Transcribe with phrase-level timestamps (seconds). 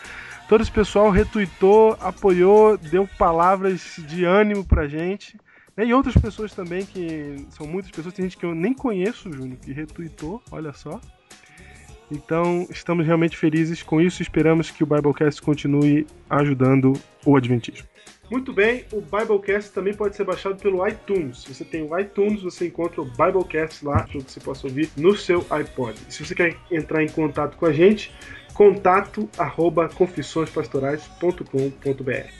[0.47, 5.37] Todo esse pessoal retuitou, apoiou, deu palavras de ânimo pra gente.
[5.75, 9.31] Né, e outras pessoas também, que são muitas pessoas, tem gente que eu nem conheço,
[9.31, 10.99] Júnior, que retweetou, olha só.
[12.11, 16.93] Então, estamos realmente felizes com isso e esperamos que o Biblecast continue ajudando
[17.25, 17.87] o Adventismo.
[18.29, 21.43] Muito bem, o Biblecast também pode ser baixado pelo iTunes.
[21.43, 24.89] Se você tem o iTunes, você encontra o Biblecast lá, para que você possa ouvir
[24.95, 25.99] no seu iPod.
[26.09, 28.15] Se você quer entrar em contato com a gente,
[28.53, 32.31] contato arroba confissõespastorais.com.br.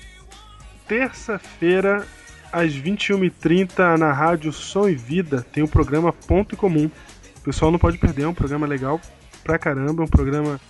[0.87, 2.07] Terça-feira
[2.51, 6.89] às 21h30 na rádio Som e Vida tem o programa Ponto em Comum.
[7.37, 9.01] O pessoal não pode perder, é um programa legal
[9.43, 10.61] pra caramba, é um programa.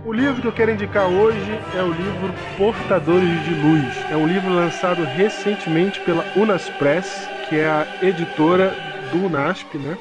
[0.06, 3.98] O livro que eu quero indicar hoje é o livro Portadores de Luz.
[4.12, 8.76] É um livro lançado recentemente pela Unas Press, que é a editora
[9.12, 9.98] do UNASP, né?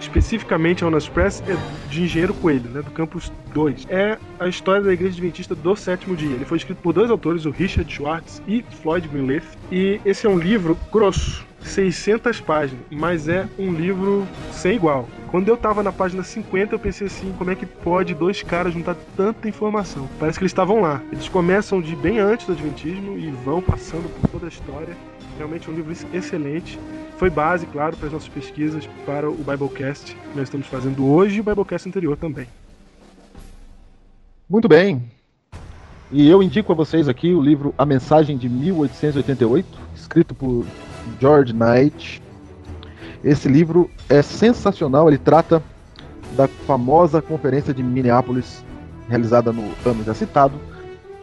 [0.00, 1.56] Especificamente a Unas Press, é
[1.90, 3.86] de Engenheiro Coelho, né, do Campus 2.
[3.88, 6.34] É a história da Igreja Adventista do Sétimo Dia.
[6.34, 9.44] Ele foi escrito por dois autores, o Richard Schwartz e Floyd Greenleaf.
[9.70, 15.08] E esse é um livro grosso, 600 páginas, mas é um livro sem igual.
[15.30, 18.72] Quando eu tava na página 50, eu pensei assim: como é que pode dois caras
[18.72, 20.08] juntar tanta informação?
[20.18, 21.02] Parece que eles estavam lá.
[21.12, 24.96] Eles começam de bem antes do Adventismo e vão passando por toda a história.
[25.36, 26.78] Realmente é um livro excelente.
[27.18, 31.38] Foi base, claro, para as nossas pesquisas para o Biblecast que nós estamos fazendo hoje
[31.38, 32.46] e o Biblecast anterior também.
[34.48, 35.02] Muito bem.
[36.12, 40.64] E eu indico a vocês aqui o livro A Mensagem de 1888, escrito por
[41.20, 42.22] George Knight.
[43.24, 45.60] Esse livro é sensacional, ele trata
[46.36, 48.64] da famosa conferência de Minneapolis,
[49.08, 50.54] realizada no ano já citado,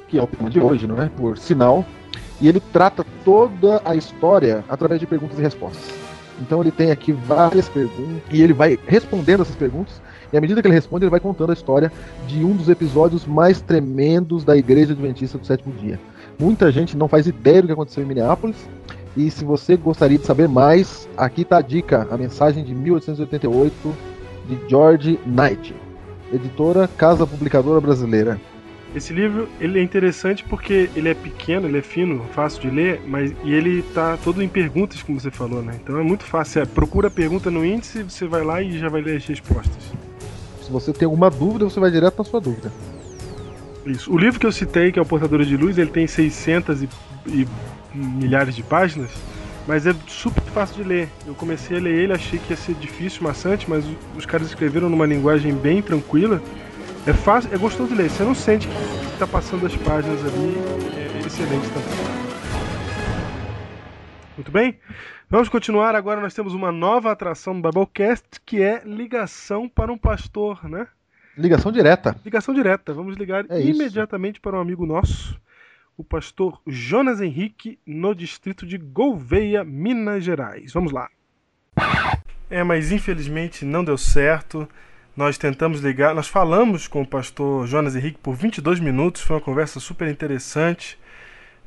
[0.10, 1.08] que é o tema de hoje, não é?
[1.08, 1.86] Por sinal.
[2.42, 5.94] E ele trata toda a história através de perguntas e respostas.
[6.42, 10.02] Então ele tem aqui várias perguntas e ele vai respondendo essas perguntas.
[10.34, 11.92] E à medida que ele responde, ele vai contando a história
[12.28, 16.00] de um dos episódios mais tremendos da Igreja Adventista do Sétimo Dia.
[16.38, 18.58] Muita gente não faz ideia do que aconteceu em Minneapolis
[19.16, 23.96] e se você gostaria de saber mais, aqui está a dica, a mensagem de 1888
[24.50, 25.74] de George Knight,
[26.34, 28.40] editora Casa Publicadora Brasileira.
[28.96, 33.02] Esse livro ele é interessante porque ele é pequeno, ele é fino, fácil de ler,
[33.06, 35.78] mas e ele tá todo em perguntas, como você falou, né?
[35.84, 36.62] Então é muito fácil.
[36.62, 39.84] É, procura a pergunta no índice, você vai lá e já vai ler as respostas.
[40.64, 42.72] Se você tem alguma dúvida, você vai direto na sua dúvida.
[43.86, 44.12] Isso.
[44.12, 46.90] O livro que eu citei, que é o Portador de Luz, ele tem 600 e,
[47.28, 47.48] e
[47.94, 49.12] milhares de páginas,
[49.68, 51.10] mas é super fácil de ler.
[51.28, 53.84] Eu comecei a ler ele, achei que ia ser difícil, maçante, mas
[54.18, 56.42] os caras escreveram numa linguagem bem tranquila.
[57.08, 58.10] É fácil, é gostoso de ler.
[58.10, 60.56] Você não sente que está passando as páginas ali.
[60.96, 62.16] É excelente também.
[64.36, 64.80] Muito bem?
[65.30, 65.96] Vamos continuar.
[65.96, 70.88] Agora nós temos uma nova atração do Biblecast que é ligação para um pastor, né?
[71.38, 72.16] Ligação direta.
[72.26, 72.94] Ligação direta.
[72.94, 74.42] Vamos ligar é imediatamente isso.
[74.42, 75.40] para um amigo nosso
[75.98, 80.74] o pastor Jonas Henrique, no distrito de Gouveia, Minas Gerais.
[80.74, 81.10] Vamos lá.
[82.50, 84.68] É, mas infelizmente não deu certo.
[85.16, 89.42] Nós tentamos ligar, nós falamos com o pastor Jonas Henrique por 22 minutos, foi uma
[89.42, 91.00] conversa super interessante.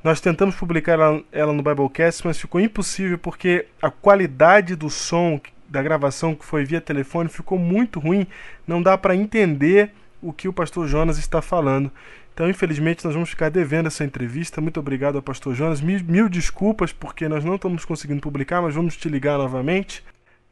[0.04, 5.40] Nós tentamos publicar ela, ela no Biblecast, mas ficou impossível porque a qualidade do som
[5.66, 8.26] da gravação que foi via telefone ficou muito ruim.
[8.66, 11.90] Não dá para entender o que o pastor Jonas está falando.
[12.34, 14.60] Então, infelizmente, nós vamos ficar devendo essa entrevista.
[14.60, 15.80] Muito obrigado ao pastor Jonas.
[15.80, 20.04] Mil, mil desculpas porque nós não estamos conseguindo publicar, mas vamos te ligar novamente.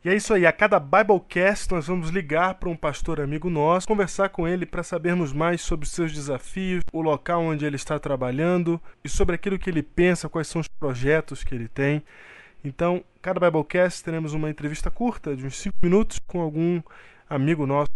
[0.07, 3.89] E é isso aí, a cada Biblecast nós vamos ligar para um pastor amigo nosso,
[3.89, 7.99] conversar com ele para sabermos mais sobre os seus desafios, o local onde ele está
[7.99, 12.05] trabalhando e sobre aquilo que ele pensa, quais são os projetos que ele tem.
[12.63, 16.81] Então, cada Biblecast teremos uma entrevista curta de uns 5 minutos com algum
[17.29, 17.91] amigo nosso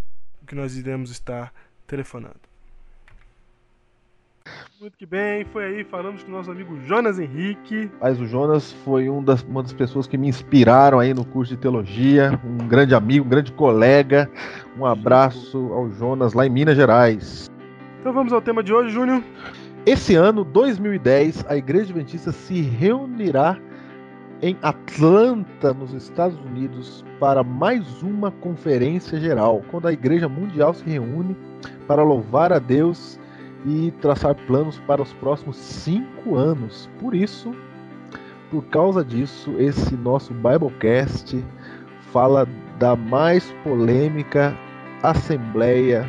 [0.48, 1.54] que nós iremos estar
[1.86, 2.49] telefonando.
[4.80, 7.90] Muito que bem, foi aí, falamos com o nosso amigo Jonas Henrique.
[8.00, 11.54] Mas o Jonas foi um das, uma das pessoas que me inspiraram aí no curso
[11.54, 14.30] de teologia, um grande amigo, um grande colega.
[14.78, 17.50] Um abraço ao Jonas lá em Minas Gerais.
[18.00, 19.22] Então vamos ao tema de hoje, Júnior.
[19.84, 23.58] Esse ano, 2010, a Igreja Adventista se reunirá
[24.40, 30.88] em Atlanta, nos Estados Unidos, para mais uma conferência geral, quando a Igreja Mundial se
[30.88, 31.36] reúne
[31.86, 33.19] para louvar a Deus
[33.66, 36.88] e traçar planos para os próximos cinco anos.
[36.98, 37.54] Por isso,
[38.50, 41.44] por causa disso, esse nosso Biblecast
[42.12, 42.48] fala
[42.78, 44.56] da mais polêmica
[45.02, 46.08] assembleia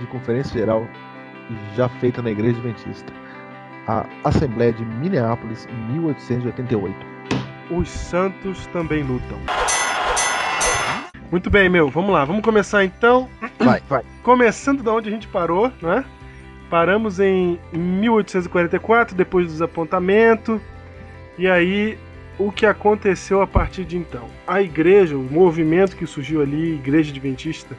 [0.00, 0.86] de conferência geral
[1.74, 3.12] já feita na Igreja Adventista,
[3.86, 6.94] a Assembleia de Minneapolis em 1888.
[7.70, 9.38] Os santos também lutam.
[11.30, 11.88] Muito bem, meu.
[11.88, 12.24] Vamos lá.
[12.24, 13.28] Vamos começar então.
[13.58, 14.04] Vai, vai.
[14.22, 16.04] Começando da onde a gente parou, né?
[16.74, 20.60] Paramos em 1844, depois do desapontamento.
[21.38, 21.96] E aí,
[22.36, 24.28] o que aconteceu a partir de então?
[24.44, 27.76] A igreja, o movimento que surgiu ali, Igreja Adventista,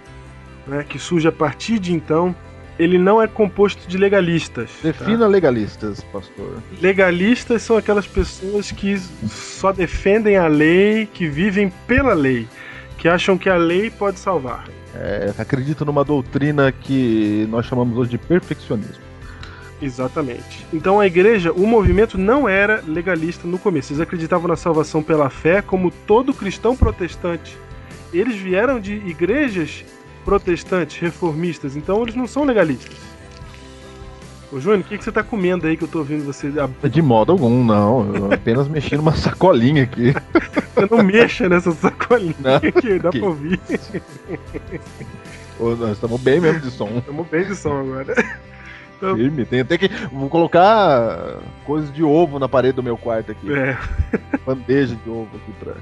[0.66, 2.34] né, que surge a partir de então,
[2.80, 4.72] ele não é composto de legalistas.
[4.82, 4.88] tá?
[4.88, 6.64] Defina legalistas, pastor.
[6.82, 12.48] Legalistas são aquelas pessoas que só defendem a lei, que vivem pela lei,
[12.98, 14.66] que acham que a lei pode salvar.
[14.94, 19.04] É, acredito numa doutrina que nós chamamos hoje de perfeccionismo.
[19.82, 20.66] Exatamente.
[20.74, 23.92] Então a igreja, o movimento não era legalista no começo.
[23.92, 27.58] Eles acreditavam na salvação pela fé, como todo cristão protestante.
[28.14, 29.84] Eles vieram de igrejas
[30.24, 32.98] protestantes, reformistas, então eles não são legalistas.
[34.52, 36.48] Ô Júnior, o que, que você tá comendo aí que eu tô ouvindo você.
[36.60, 38.16] ab- De modo algum, não.
[38.16, 40.14] Eu apenas mexi numa sacolinha aqui.
[40.76, 43.60] Você não mexa nessa sacolinha Não, aqui, dá que pra ouvir.
[45.60, 46.90] Ô, Nós estamos bem mesmo de som.
[46.98, 48.14] Estamos bem de som agora.
[49.00, 49.46] Firme.
[49.46, 49.88] Tem até que.
[50.12, 53.52] Vou colocar coisas de ovo na parede do meu quarto aqui.
[53.54, 53.78] É.
[54.46, 55.74] Bandeja de ovo aqui pra.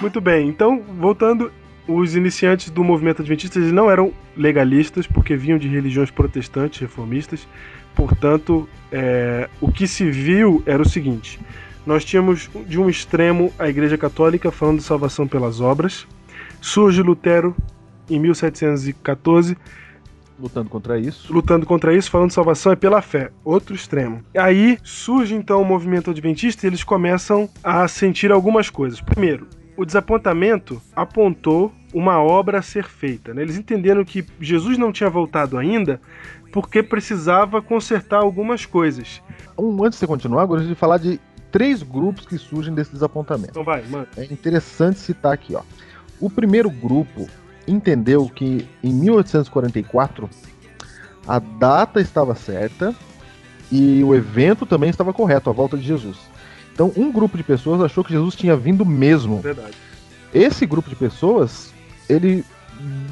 [0.00, 1.52] Muito bem, então, voltando,
[1.86, 7.46] os iniciantes do movimento adventista eles não eram legalistas, porque vinham de religiões protestantes, reformistas.
[7.94, 11.38] Portanto, é, o que se viu era o seguinte:
[11.86, 16.06] nós tínhamos de um extremo a Igreja Católica falando de salvação pelas obras,
[16.60, 17.54] surge Lutero
[18.08, 19.56] em 1714
[20.38, 21.32] Lutando contra isso.
[21.32, 24.20] lutando contra isso, falando salvação é pela fé, outro extremo.
[24.36, 29.00] Aí surge então o movimento adventista e eles começam a sentir algumas coisas.
[29.00, 33.34] Primeiro, o desapontamento apontou uma obra a ser feita.
[33.34, 33.42] né?
[33.42, 36.00] Eles entenderam que Jesus não tinha voltado ainda
[36.52, 39.20] porque precisava consertar algumas coisas.
[39.58, 43.50] Um, antes de você continuar, gostaria de falar de três grupos que surgem desse desapontamento.
[43.50, 44.06] Então vai, mano.
[44.16, 45.62] É interessante citar aqui, ó.
[46.20, 47.28] O primeiro grupo
[47.66, 50.30] entendeu que em 1844
[51.26, 52.94] a data estava certa
[53.72, 56.18] e o evento também estava correto, a volta de Jesus.
[56.74, 59.38] Então, um grupo de pessoas achou que Jesus tinha vindo mesmo.
[59.40, 59.76] Verdade.
[60.34, 61.72] Esse grupo de pessoas,
[62.08, 62.44] ele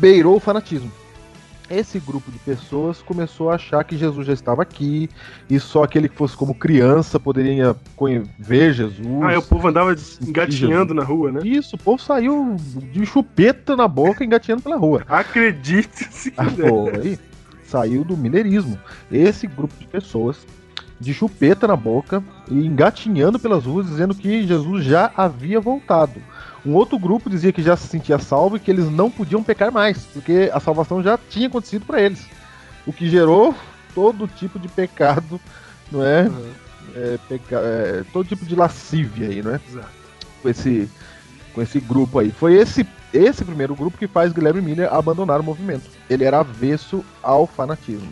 [0.00, 0.90] beirou o fanatismo.
[1.70, 5.08] Esse grupo de pessoas começou a achar que Jesus já estava aqui
[5.48, 7.74] e só aquele que fosse como criança poderia
[8.38, 9.06] ver Jesus.
[9.22, 11.40] Ah, e o povo andava engatinhando na rua, né?
[11.44, 12.56] Isso, o povo saiu
[12.92, 15.02] de chupeta na boca engatinhando pela rua.
[15.08, 16.68] Acredite se Ah, quiser.
[16.68, 17.18] Foi.
[17.64, 18.78] Saiu do mineirismo.
[19.10, 20.44] Esse grupo de pessoas
[21.02, 26.22] de chupeta na boca e engatinhando pelas ruas dizendo que Jesus já havia voltado.
[26.64, 29.72] Um outro grupo dizia que já se sentia salvo e que eles não podiam pecar
[29.72, 32.24] mais, porque a salvação já tinha acontecido para eles.
[32.86, 33.54] O que gerou
[33.94, 35.40] todo tipo de pecado,
[35.90, 36.22] não é?
[36.22, 36.52] Uhum.
[36.94, 39.60] É, peca- é, todo tipo de lascívia aí, não é?
[39.68, 39.88] Exato.
[40.40, 40.88] com esse,
[41.54, 42.30] com esse grupo aí.
[42.30, 45.84] Foi esse, esse primeiro grupo que faz Guilherme Miller abandonar o movimento.
[46.08, 48.08] Ele era avesso ao fanatismo.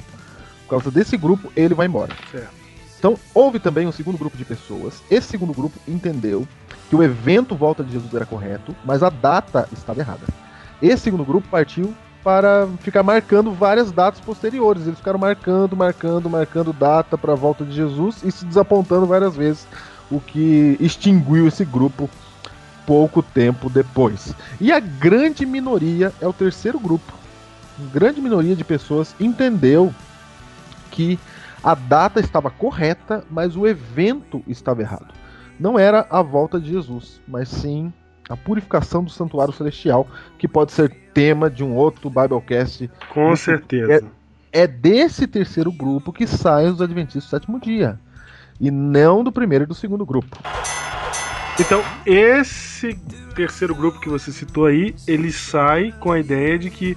[0.65, 2.15] Por causa desse grupo, ele vai embora.
[2.31, 2.60] Certo.
[3.01, 5.03] Então, houve também um segundo grupo de pessoas.
[5.11, 6.47] Esse segundo grupo entendeu
[6.91, 10.21] que o evento Volta de Jesus era correto, mas a data estava errada.
[10.83, 14.87] Esse segundo grupo partiu para ficar marcando várias datas posteriores.
[14.87, 19.35] Eles ficaram marcando, marcando, marcando data para a volta de Jesus e se desapontando várias
[19.35, 19.67] vezes,
[20.11, 22.11] o que extinguiu esse grupo
[22.87, 24.35] pouco tempo depois.
[24.61, 27.15] E a grande minoria é o terceiro grupo.
[27.79, 29.95] Uma grande minoria de pessoas entendeu
[30.91, 31.19] que
[31.63, 35.13] a data estava correta, mas o evento estava errado.
[35.59, 37.93] Não era a volta de Jesus, mas sim
[38.29, 40.07] a purificação do santuário celestial,
[40.39, 42.89] que pode ser tema de um outro Biblecast.
[43.13, 44.07] Com certeza.
[44.53, 47.99] É, é desse terceiro grupo que saem os Adventistas do sétimo dia.
[48.61, 50.39] E não do primeiro e do segundo grupo.
[51.59, 52.95] Então, esse
[53.35, 56.97] terceiro grupo que você citou aí, ele sai com a ideia de que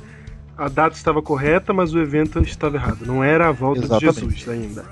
[0.63, 3.05] a data estava correta, mas o evento estava errado.
[3.05, 4.27] Não era a volta Exatamente.
[4.27, 4.85] de Jesus ainda.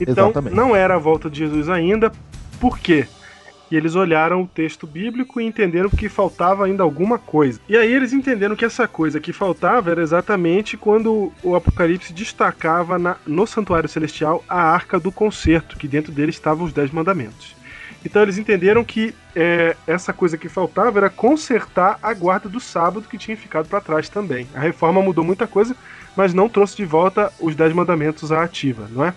[0.00, 0.54] Então, Exatamente.
[0.54, 2.12] não era a volta de Jesus ainda,
[2.60, 3.06] por quê?
[3.70, 7.60] E eles olharam o texto bíblico e entenderam que faltava ainda alguma coisa.
[7.68, 12.98] E aí eles entenderam que essa coisa que faltava era exatamente quando o Apocalipse destacava
[12.98, 17.57] na, no Santuário Celestial a Arca do Concerto, que dentro dele estavam os Dez Mandamentos.
[18.04, 23.08] Então eles entenderam que é, essa coisa que faltava era consertar a guarda do sábado
[23.08, 24.46] que tinha ficado para trás também.
[24.54, 25.76] A reforma mudou muita coisa,
[26.16, 29.14] mas não trouxe de volta os Dez Mandamentos à ativa, não é?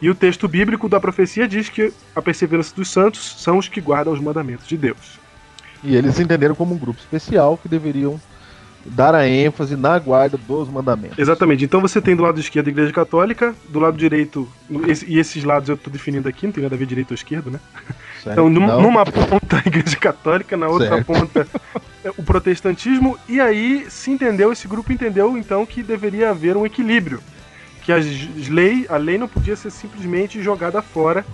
[0.00, 3.80] E o texto bíblico da profecia diz que a perseverança dos santos são os que
[3.80, 5.18] guardam os mandamentos de Deus.
[5.82, 8.20] E eles entenderam como um grupo especial que deveriam
[8.90, 11.18] dar a ênfase na guarda dos mandamentos.
[11.18, 11.64] Exatamente.
[11.64, 14.48] Então você tem do lado esquerdo a Igreja Católica, do lado direito,
[15.06, 17.50] e esses lados eu estou definindo aqui, não tem nada a ver direito ou esquerdo,
[17.50, 17.60] né?
[18.22, 18.32] Certo.
[18.32, 21.06] Então, num, numa ponta a Igreja Católica, na outra certo.
[21.06, 21.46] ponta
[22.16, 27.20] o protestantismo, e aí se entendeu, esse grupo entendeu então que deveria haver um equilíbrio
[27.86, 28.04] que as
[28.48, 31.24] lei, a lei não podia ser simplesmente jogada fora,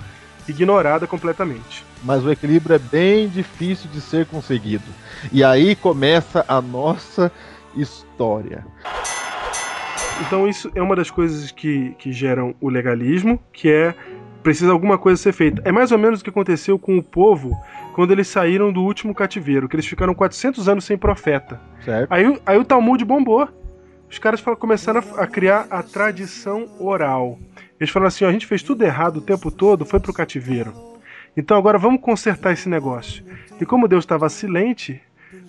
[0.48, 1.84] ignorada completamente.
[2.02, 4.84] Mas o equilíbrio é bem difícil de ser conseguido.
[5.32, 7.30] E aí começa a nossa
[7.76, 8.64] história.
[10.26, 13.94] Então isso é uma das coisas que, que geram o legalismo, que é
[14.42, 15.62] precisa alguma coisa ser feita.
[15.64, 17.56] É mais ou menos o que aconteceu com o povo
[17.94, 21.60] quando eles saíram do último cativeiro, que eles ficaram 400 anos sem profeta.
[21.84, 22.10] Certo.
[22.10, 23.48] Aí, aí o Talmud bombou
[24.12, 27.38] os caras começaram a, criar a tradição oral.
[27.82, 30.72] Eles falaram assim: ó, a gente fez tudo errado o tempo todo, foi pro cativeiro.
[31.36, 33.24] Então agora vamos consertar esse negócio.
[33.60, 35.00] E como Deus estava silente,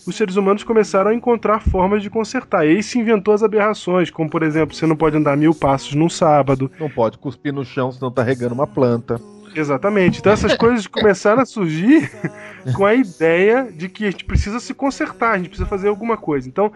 [0.07, 2.65] os seres humanos começaram a encontrar formas de consertar.
[2.65, 5.93] E aí se inventou as aberrações, como por exemplo, você não pode andar mil passos
[5.93, 6.71] num sábado.
[6.79, 9.21] Não pode cuspir no chão senão tá regando uma planta.
[9.55, 10.17] Exatamente.
[10.17, 12.11] Então essas coisas começaram a surgir
[12.75, 16.17] com a ideia de que a gente precisa se consertar, a gente precisa fazer alguma
[16.17, 16.49] coisa.
[16.49, 16.71] Então,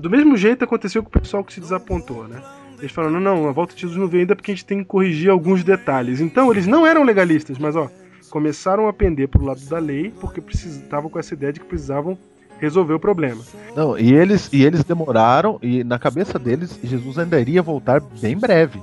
[0.00, 2.42] do mesmo jeito aconteceu com o pessoal que se desapontou, né?
[2.82, 4.86] Eles falaram, não, a volta de Jesus não veio ainda porque a gente tem que
[4.86, 6.20] corrigir alguns detalhes.
[6.20, 7.88] Então, eles não eram legalistas, mas ó,
[8.28, 12.18] começaram a pender pro lado da lei porque estavam com essa ideia de que precisavam
[12.58, 13.40] resolver o problema.
[13.76, 18.36] Não, e eles, e eles demoraram, e na cabeça deles, Jesus ainda iria voltar bem
[18.36, 18.80] breve.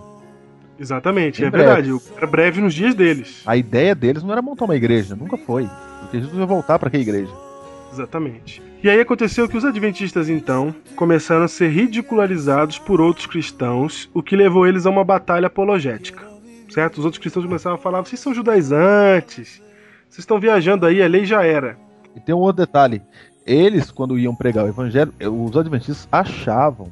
[0.79, 1.65] Exatamente, é breve.
[1.65, 2.03] verdade.
[2.15, 3.41] Era breve nos dias deles.
[3.45, 5.69] A ideia deles não era montar uma igreja, nunca foi.
[5.99, 7.48] Porque Jesus ia voltar para que igreja?
[7.91, 8.61] Exatamente.
[8.83, 14.23] E aí aconteceu que os adventistas então começaram a ser ridicularizados por outros cristãos, o
[14.23, 16.27] que levou eles a uma batalha apologética.
[16.69, 16.99] Certo?
[16.99, 19.61] Os outros cristãos começaram a falar: vocês são judaizantes,
[20.07, 21.77] vocês estão viajando aí, a lei já era.
[22.15, 23.01] E tem um outro detalhe:
[23.45, 26.91] eles, quando iam pregar o evangelho, os adventistas achavam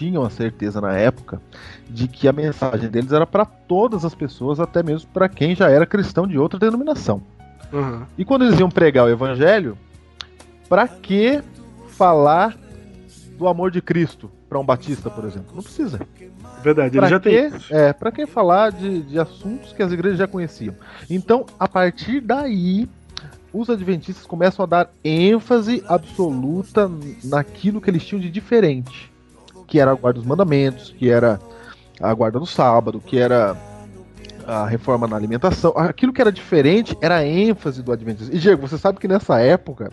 [0.00, 1.42] tinham a certeza na época
[1.88, 5.68] de que a mensagem deles era para todas as pessoas, até mesmo para quem já
[5.68, 7.20] era cristão de outra denominação.
[7.72, 8.02] Uhum.
[8.16, 9.76] E quando eles iam pregar o evangelho,
[10.68, 11.42] para que
[11.88, 12.56] falar
[13.36, 15.54] do amor de Cristo para um batista, por exemplo?
[15.54, 16.00] Não precisa.
[16.62, 17.52] Verdade, pra ele já que, tem.
[17.70, 20.74] É, para que falar de, de assuntos que as igrejas já conheciam?
[21.08, 22.88] Então, a partir daí,
[23.52, 26.90] os adventistas começam a dar ênfase absoluta
[27.24, 29.10] naquilo que eles tinham de diferente
[29.70, 31.40] que era a guarda dos mandamentos, que era
[32.00, 33.56] a guarda do sábado, que era
[34.46, 35.72] a reforma na alimentação.
[35.76, 38.34] Aquilo que era diferente era a ênfase do Adventismo.
[38.34, 39.90] E Diego, você sabe que nessa época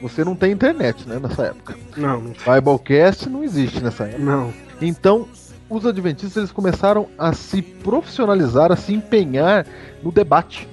[0.00, 1.18] você não tem internet, né?
[1.18, 1.74] Nessa época.
[1.96, 2.54] Não, não tem.
[2.54, 4.22] Biblecast não existe nessa época.
[4.22, 4.52] Não.
[4.80, 5.26] Então,
[5.68, 9.66] os adventistas eles começaram a se profissionalizar, a se empenhar
[10.02, 10.68] no debate.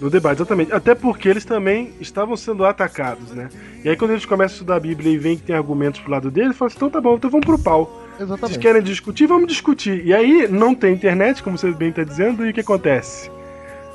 [0.00, 0.72] No debate, exatamente.
[0.72, 3.48] Até porque eles também estavam sendo atacados, né?
[3.82, 6.10] E aí quando eles começam a estudar a Bíblia e veem que tem argumentos pro
[6.10, 8.02] lado deles, falam assim, então tá bom, então vamos pro pau.
[8.18, 8.40] Exatamente.
[8.40, 9.26] Vocês querem discutir?
[9.26, 10.04] Vamos discutir.
[10.04, 13.30] E aí não tem internet, como você bem está dizendo, e o que acontece?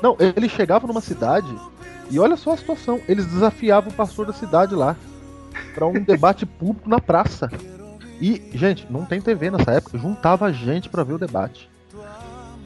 [0.02, 1.48] Não, eles chegavam numa cidade
[2.10, 3.00] e olha só a situação.
[3.08, 4.96] Eles desafiavam o pastor da cidade lá
[5.74, 7.50] para um debate público na praça.
[8.20, 9.98] E, gente, não tem TV nessa época.
[9.98, 11.68] Juntava gente para ver o debate.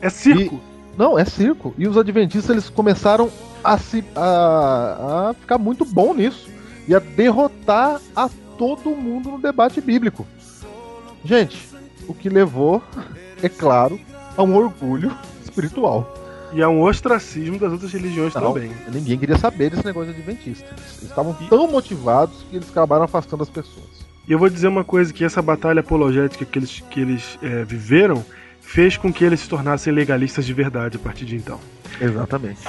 [0.01, 0.57] É circo.
[0.57, 1.75] E Não, é circo.
[1.79, 3.31] E os adventistas eles começaram
[3.65, 6.49] a, se, a, a ficar muito bom nisso
[6.87, 10.27] e a derrotar a todo mundo no debate bíblico.
[11.25, 11.59] Gente,
[12.07, 12.83] o que levou,
[13.43, 13.99] é claro,
[14.37, 16.15] a um orgulho espiritual.
[16.53, 18.71] E a um ostracismo das outras religiões Não, também.
[18.89, 20.67] Ninguém queria saber desse negócio de adventista.
[20.77, 24.07] Eles estavam tão motivados que eles acabaram afastando as pessoas.
[24.29, 27.65] E eu vou dizer uma coisa, que essa batalha apologética que eles, que eles é,
[27.65, 28.25] viveram
[28.61, 31.61] fez com que eles se tornassem legalistas de verdade a partir de então.
[32.01, 32.61] Exatamente.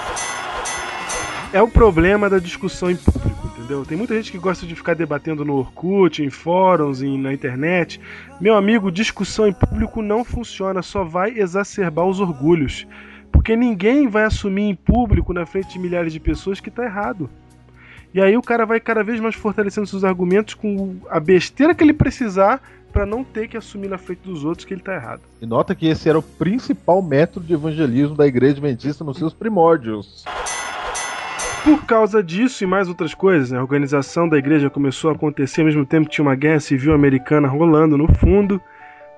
[1.52, 3.86] É o problema da discussão em público, entendeu?
[3.86, 8.00] Tem muita gente que gosta de ficar debatendo no Orkut, em fóruns, em, na internet.
[8.40, 12.88] Meu amigo, discussão em público não funciona, só vai exacerbar os orgulhos.
[13.30, 17.30] Porque ninguém vai assumir em público, na frente de milhares de pessoas, que tá errado.
[18.14, 21.84] E aí o cara vai cada vez mais fortalecendo seus argumentos com a besteira que
[21.84, 22.62] ele precisar
[22.94, 25.22] para não ter que assumir na frente dos outros que ele tá errado.
[25.42, 29.34] E nota que esse era o principal método de evangelismo da igreja adventista nos seus
[29.34, 30.24] primórdios.
[31.68, 35.60] Por causa disso e mais outras coisas, né, a organização da igreja começou a acontecer
[35.60, 38.62] ao mesmo tempo que tinha uma guerra civil americana rolando no fundo,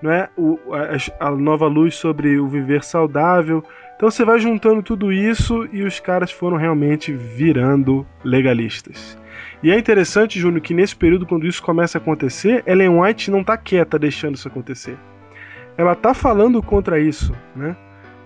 [0.02, 3.64] né, o, a, a nova luz sobre o viver saudável.
[3.96, 9.16] Então você vai juntando tudo isso e os caras foram realmente virando legalistas.
[9.62, 13.44] E é interessante, Júnior, que nesse período, quando isso começa a acontecer, Ellen White não
[13.44, 14.98] tá quieta deixando isso acontecer.
[15.78, 17.76] Ela tá falando contra isso, né?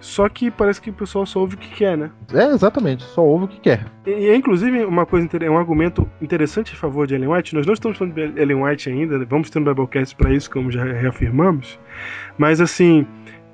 [0.04, 2.12] Só que parece que o pessoal só ouve o que quer, né?
[2.34, 3.86] É, exatamente, só ouve o que quer.
[4.06, 7.56] E é inclusive uma coisa, inter- um argumento interessante a favor de Ellen White.
[7.56, 10.70] Nós não estamos falando de Ellen White ainda, vamos ter um Biblecast para isso, como
[10.70, 11.80] já reafirmamos.
[12.38, 13.08] Mas assim,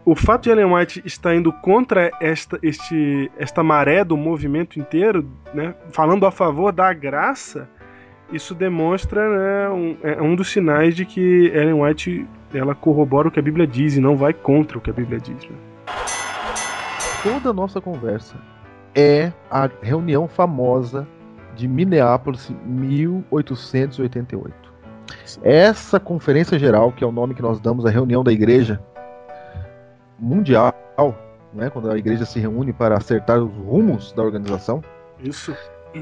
[0.03, 5.29] o fato de Ellen White estar indo contra esta, este, esta maré do movimento inteiro,
[5.53, 7.69] né, falando a favor da graça,
[8.33, 12.25] isso demonstra né, um, é um dos sinais de que Ellen White
[12.55, 15.19] ela corrobora o que a Bíblia diz e não vai contra o que a Bíblia
[15.19, 15.47] diz.
[15.47, 15.55] Né?
[17.21, 18.37] Toda a nossa conversa
[18.95, 21.05] é a reunião famosa
[21.55, 24.55] de Minneapolis 1888.
[25.43, 28.81] Essa conferência geral, que é o nome que nós damos à reunião da igreja
[30.17, 30.73] mundial,
[31.53, 34.81] né, quando a igreja se reúne para acertar os rumos da organização,
[35.19, 35.53] Isso.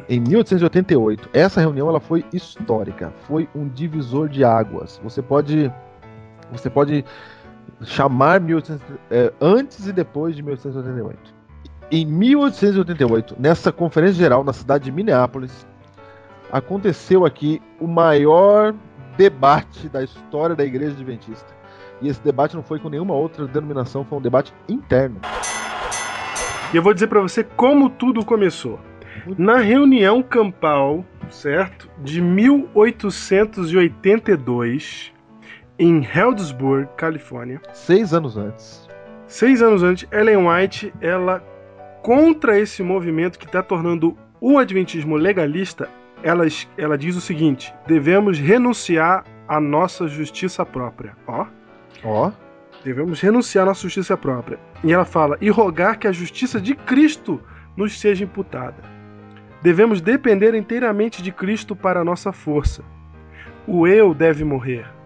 [0.08, 1.30] em 1888.
[1.34, 5.00] Essa reunião ela foi histórica, foi um divisor de águas.
[5.04, 5.72] Você pode
[6.52, 7.04] você pode
[7.84, 11.36] chamar 1800, é, antes e depois de 1888.
[11.92, 15.66] Em 1888, nessa conferência geral na cidade de Minneapolis,
[16.52, 18.74] aconteceu aqui o maior
[19.18, 21.56] debate da história da igreja adventista.
[22.02, 25.20] E esse debate não foi com nenhuma outra denominação, foi um debate interno.
[26.74, 28.80] E eu vou dizer para você como tudo começou.
[29.38, 31.90] Na reunião campal, certo?
[32.00, 35.14] De 1882,
[35.80, 37.62] em Healdsburg, Califórnia.
[37.74, 38.88] Seis anos antes.
[39.28, 41.44] Seis anos antes, Ellen White, ela,
[42.02, 45.90] contra esse movimento que está tornando o adventismo legalista,
[46.24, 46.46] ela,
[46.78, 51.16] ela diz o seguinte: devemos renunciar à nossa justiça própria.
[51.28, 51.46] Ó.
[52.04, 52.32] Ó.
[52.84, 54.60] Devemos renunciar à nossa justiça própria.
[54.84, 57.42] E ela fala: e rogar que a justiça de Cristo
[57.76, 58.82] nos seja imputada.
[59.62, 62.84] Devemos depender inteiramente de Cristo para a nossa força.
[63.68, 64.97] O eu deve morrer.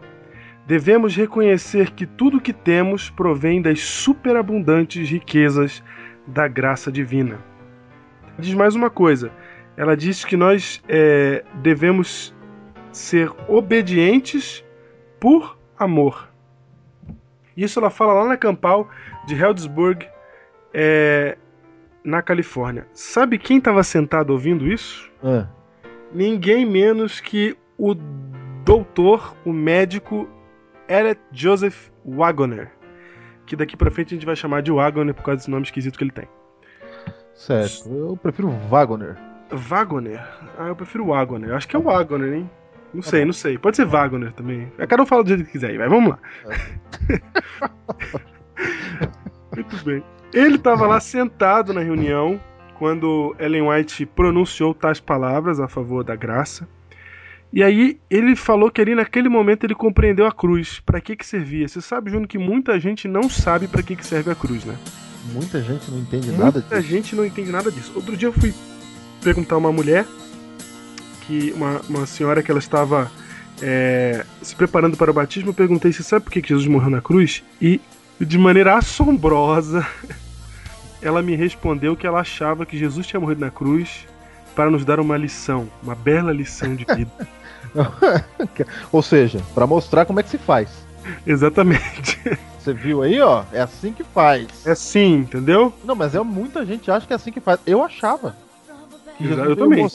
[0.67, 5.84] Devemos reconhecer que tudo o que temos provém das superabundantes riquezas
[6.28, 7.39] da graça divina.
[8.38, 9.32] Diz mais uma coisa:
[9.76, 12.34] ela diz que nós é, devemos
[12.91, 14.63] ser obedientes
[15.19, 16.30] por amor.
[17.56, 18.89] Isso ela fala lá na campal
[19.28, 20.08] de Healdsburg,
[20.74, 21.38] é,
[22.04, 22.88] na Califórnia.
[22.93, 25.12] Sabe quem estava sentado ouvindo isso?
[25.24, 25.47] Ah.
[26.13, 27.95] Ninguém menos que o
[28.65, 30.28] doutor, o médico
[30.91, 32.71] Elliot Joseph Wagoner.
[33.45, 35.97] Que daqui pra frente a gente vai chamar de Wagoner por causa desse nome esquisito
[35.97, 36.27] que ele tem.
[37.34, 37.89] Certo.
[37.89, 39.15] Eu prefiro Wagoner.
[39.51, 40.21] Wagoner?
[40.58, 41.54] Ah, eu prefiro Wagoner.
[41.54, 42.49] Acho que é o Wagoner, hein?
[42.93, 43.58] Não sei, não sei.
[43.58, 44.71] Pode ser Wagner também.
[44.88, 45.88] Cada um fala do jeito que quiser aí, vai.
[45.88, 46.19] Vamos lá.
[49.56, 50.04] Muito bem.
[50.34, 52.39] Ele estava lá sentado na reunião
[52.77, 56.67] quando Ellen White pronunciou tais palavras a favor da graça.
[57.54, 61.26] E aí ele falou que ali naquele momento ele compreendeu a cruz, para que que
[61.26, 61.68] servia.
[61.68, 64.78] Você sabe, Júnior, que muita gente não sabe para que que serve a cruz, né?
[65.34, 66.90] Muita gente não entende nada Muita disso.
[66.90, 67.92] gente não entende nada disso.
[67.96, 68.54] Outro dia eu fui
[69.22, 70.06] perguntar a uma mulher,
[71.28, 73.12] que uma, uma senhora que ela estava
[73.62, 76.90] é, se preparando para o batismo, eu perguntei se sabe por que que Jesus morreu
[76.90, 77.44] na cruz?
[77.62, 77.80] E
[78.20, 79.86] de maneira assombrosa,
[81.02, 84.08] ela me respondeu que ela achava que Jesus tinha morrido na cruz
[84.56, 87.12] para nos dar uma lição, uma bela lição de vida.
[88.92, 90.70] Ou seja, pra mostrar como é que se faz.
[91.26, 92.20] Exatamente.
[92.60, 93.44] Você viu aí, ó?
[93.52, 94.48] É assim que faz.
[94.66, 95.74] É assim, entendeu?
[95.84, 97.60] Não, mas é muita gente acha que é assim que faz.
[97.66, 98.36] Eu achava.
[99.18, 99.88] Que Jesus eu também.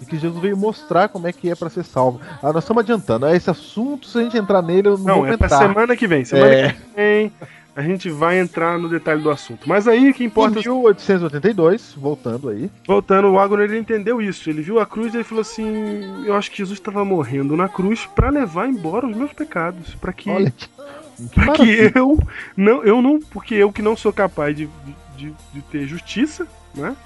[0.00, 2.20] e que Jesus veio mostrar como é que é pra ser salvo.
[2.40, 3.26] Ah, nós estamos adiantando.
[3.28, 5.68] Esse assunto, se a gente entrar nele, eu não, Não, vou é pra comentar.
[5.68, 6.24] semana que vem.
[6.24, 6.68] Semana É.
[6.72, 7.32] que vem
[7.76, 9.68] a gente vai entrar no detalhe do assunto.
[9.68, 12.70] Mas aí o que importa Em 1882, voltando aí.
[12.86, 14.48] Voltando, o Agner ele entendeu isso.
[14.48, 17.68] Ele viu a cruz e ele falou assim: Eu acho que Jesus estava morrendo na
[17.68, 20.68] cruz para levar embora os meus pecados, para que, Olha que,
[21.34, 22.18] pra que eu
[22.56, 24.68] não, eu não, porque eu que não sou capaz de,
[25.16, 26.96] de, de ter justiça, né?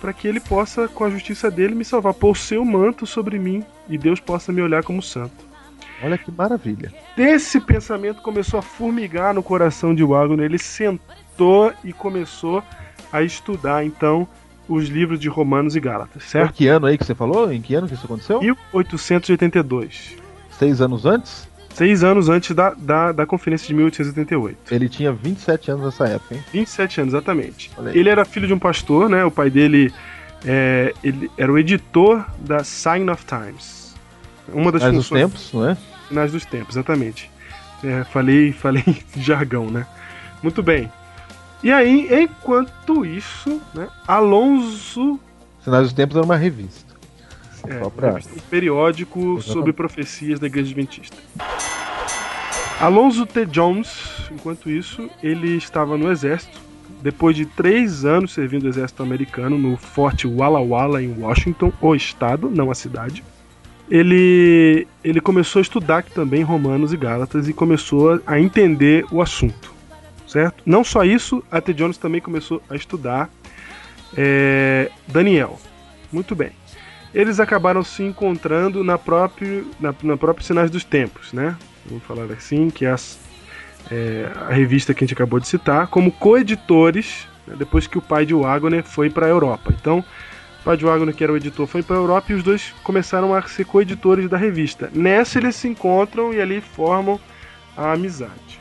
[0.00, 3.38] Para que ele possa, com a justiça dele, me salvar, pôr o seu manto sobre
[3.38, 5.47] mim e Deus possa me olhar como santo.
[6.02, 6.92] Olha que maravilha.
[7.16, 10.44] Desse pensamento começou a formigar no coração de Wagner.
[10.46, 12.62] Ele sentou e começou
[13.12, 14.26] a estudar então
[14.68, 16.52] os livros de Romanos e Gálatas, Em certo?
[16.54, 17.50] que ano aí que você falou?
[17.50, 18.38] Em que ano que isso aconteceu?
[18.42, 20.16] 1882.
[20.50, 21.48] Seis anos antes?
[21.74, 24.74] Seis anos antes da, da, da conferência de 1888.
[24.74, 26.44] Ele tinha 27 anos nessa época, hein?
[26.52, 27.70] 27 anos, exatamente.
[27.94, 29.24] Ele era filho de um pastor, né?
[29.24, 29.92] O pai dele
[30.44, 33.87] é, ele era o editor da Sign of Times.
[34.52, 35.76] Uma das dos funções tempos, não é?
[36.08, 37.30] finais dos tempos, exatamente.
[37.84, 38.84] É, falei, falei
[39.16, 39.86] jargão, né?
[40.42, 40.90] Muito bem.
[41.62, 45.18] E aí, enquanto isso, né, Alonso
[45.64, 46.94] Sinais dos Tempos era uma revista.
[47.66, 49.50] É, pra- um periódico Exatamente.
[49.52, 51.16] sobre profecias da Igreja Adventista.
[52.80, 53.44] Alonso T.
[53.46, 53.90] Jones,
[54.30, 56.58] enquanto isso, ele estava no exército.
[57.02, 61.94] Depois de três anos servindo o exército americano no Forte Walla Walla, em Washington, o
[61.94, 63.22] estado, não a cidade,
[63.90, 69.72] ele, ele começou a estudar também Romanos e Gálatas e começou a entender o assunto,
[70.26, 70.62] certo?
[70.66, 71.72] Não só isso, a T.
[71.74, 73.30] Jones também começou a estudar
[74.16, 75.58] é, Daniel.
[76.12, 76.50] Muito bem
[77.14, 81.56] eles acabaram se encontrando na própria, na, na própria Sinais dos Tempos, né?
[81.86, 83.18] Vamos falar assim, que é, as-
[83.90, 88.02] é, a revista que a gente acabou de citar, como coeditores, né, depois que o
[88.02, 89.72] pai de Wagner foi para a Europa.
[89.80, 90.04] Então,
[90.64, 93.64] Wagner, que era o editor, foi para a Europa e os dois começaram a ser
[93.64, 94.90] coeditores da revista.
[94.92, 97.18] Nessa eles se encontram e ali formam
[97.76, 98.58] a amizade.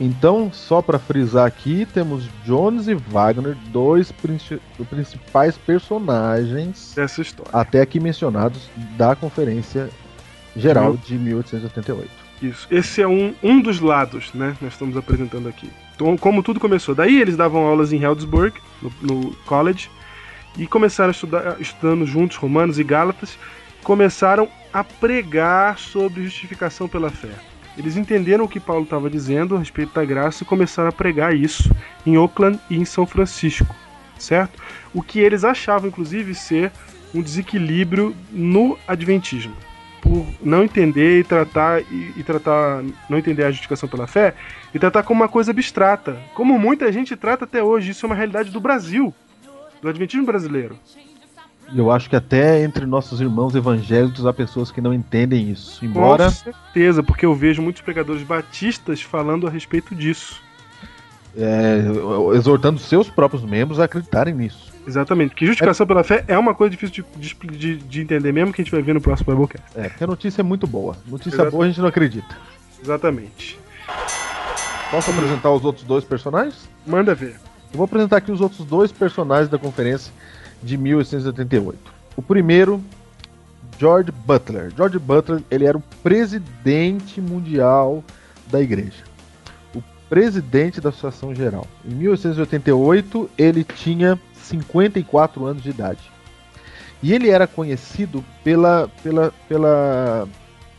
[0.00, 7.50] Então, só pra frisar aqui, temos Jones e Wagner, dois princi- principais personagens, Dessa história.
[7.52, 9.88] até aqui mencionados, da Conferência
[10.56, 12.08] Geral de 1888.
[12.42, 12.66] Isso.
[12.70, 14.56] Esse é um, um dos lados, né?
[14.60, 15.68] Nós estamos apresentando aqui.
[15.96, 16.94] Então, como tudo começou.
[16.94, 19.90] Daí eles davam aulas em Heldsburg, no, no college,
[20.58, 23.38] e começaram a estudar, estudando juntos Romanos e Gálatas,
[23.82, 27.30] começaram a pregar sobre justificação pela fé.
[27.76, 31.34] Eles entenderam o que Paulo estava dizendo a respeito da graça e começaram a pregar
[31.34, 31.70] isso
[32.04, 33.74] em Oakland e em São Francisco,
[34.18, 34.60] certo?
[34.92, 36.72] O que eles achavam, inclusive, ser
[37.14, 39.54] um desequilíbrio no adventismo
[40.00, 44.34] por não entender e tratar e, e tratar não entender a justificação pela fé
[44.72, 47.90] e tratar como uma coisa abstrata, como muita gente trata até hoje.
[47.90, 49.14] Isso é uma realidade do Brasil,
[49.82, 50.76] do adventismo brasileiro.
[51.74, 55.84] Eu acho que até entre nossos irmãos evangélicos há pessoas que não entendem isso.
[55.84, 60.40] Embora Com certeza, porque eu vejo muitos pregadores batistas falando a respeito disso.
[61.36, 61.82] é,
[62.34, 64.72] exortando seus próprios membros a acreditarem nisso.
[64.86, 68.62] Exatamente, porque justificação pela fé é uma coisa difícil de, de, de entender mesmo que
[68.62, 69.68] a gente vai ver no próximo Biblecast.
[69.76, 70.96] É, porque a notícia é muito boa.
[71.06, 71.50] Notícia Exato.
[71.50, 72.34] boa a gente não acredita.
[72.82, 73.60] Exatamente.
[74.90, 76.66] Posso apresentar os outros dois personagens?
[76.86, 77.36] Manda ver.
[77.72, 80.12] Eu vou apresentar aqui os outros dois personagens da conferência
[80.62, 81.78] de 1888.
[82.16, 82.82] O primeiro,
[83.78, 84.72] George Butler.
[84.76, 88.02] George Butler, ele era o presidente mundial
[88.50, 89.04] da igreja.
[89.74, 91.66] O presidente da Associação Geral.
[91.84, 96.00] Em 1888, ele tinha 54 anos de idade.
[97.02, 100.26] E ele era conhecido pela pela pela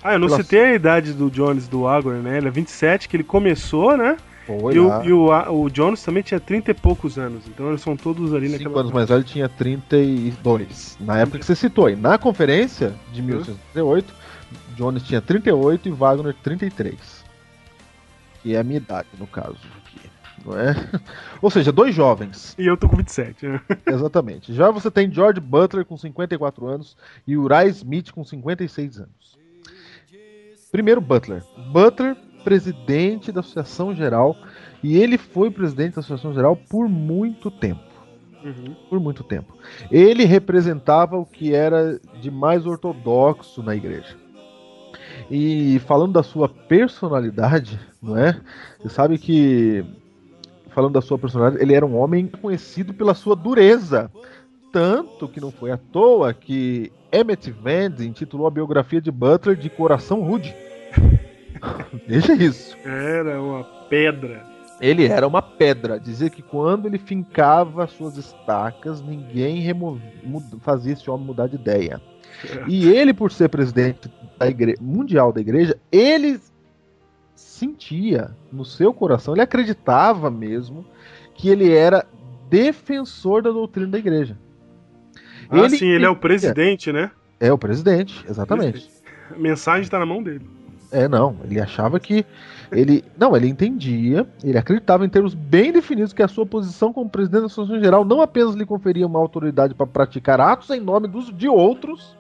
[0.04, 2.38] Ah, eu não Pela- citei a idade do Jones do Agor, né?
[2.40, 4.18] Ele é 27, que ele começou, né?
[4.58, 7.44] Foi E, o, e o, o Jones também tinha 30 e poucos anos.
[7.48, 8.82] Então eles são todos ali cinco naquela.
[8.82, 10.98] anos mais velho, tinha 32.
[11.00, 11.96] Na época que você citou aí.
[11.96, 14.14] Na conferência de 1838,
[14.76, 17.24] Jones tinha 38 e Wagner 33.
[18.42, 19.60] Que é a minha idade, no caso.
[20.44, 20.74] Não é?
[21.42, 22.56] Ou seja, dois jovens.
[22.58, 23.46] E eu tô com 27.
[23.46, 23.62] né?
[23.86, 24.54] Exatamente.
[24.54, 29.38] Já você tem George Butler com 54 anos e Uriah Smith com 56 anos.
[30.72, 31.44] Primeiro, Butler.
[31.72, 34.36] Butler, presidente da Associação Geral,
[34.84, 37.82] e ele foi presidente da Associação Geral por muito tempo.
[38.44, 38.76] Uhum.
[38.90, 39.54] Por muito tempo.
[39.92, 44.16] Ele representava o que era de mais ortodoxo na igreja.
[45.30, 48.40] E falando da sua personalidade, não é?
[48.80, 49.86] Você sabe que
[50.70, 54.10] falando da sua personalidade, ele era um homem conhecido pela sua dureza.
[54.72, 59.70] Tanto que não foi à toa que Emmett Vance intitulou a biografia de Butler de
[59.70, 60.56] Coração Rude.
[62.08, 62.78] Veja isso.
[62.84, 64.46] Era uma pedra.
[64.82, 66.00] Ele era uma pedra.
[66.00, 69.62] Dizia que quando ele fincava suas estacas, ninguém
[70.62, 72.02] fazia esse homem mudar de ideia.
[72.68, 74.46] E ele, por ser presidente da
[74.80, 76.40] mundial da igreja, ele
[77.36, 80.86] sentia no seu coração, ele acreditava mesmo
[81.36, 82.06] que ele era
[82.50, 84.38] defensor da doutrina da igreja.
[85.50, 87.12] Ah, ele sim, ele é o presidente, né?
[87.40, 88.90] É o presidente, exatamente.
[89.32, 90.59] A mensagem está na mão dele.
[90.92, 91.36] É, não.
[91.44, 92.26] Ele achava que.
[92.72, 93.04] Ele.
[93.18, 97.42] Não, ele entendia, ele acreditava em termos bem definidos que a sua posição como presidente
[97.42, 101.36] da Associação Geral não apenas lhe conferia uma autoridade para praticar atos em nome dos,
[101.36, 102.16] de outros,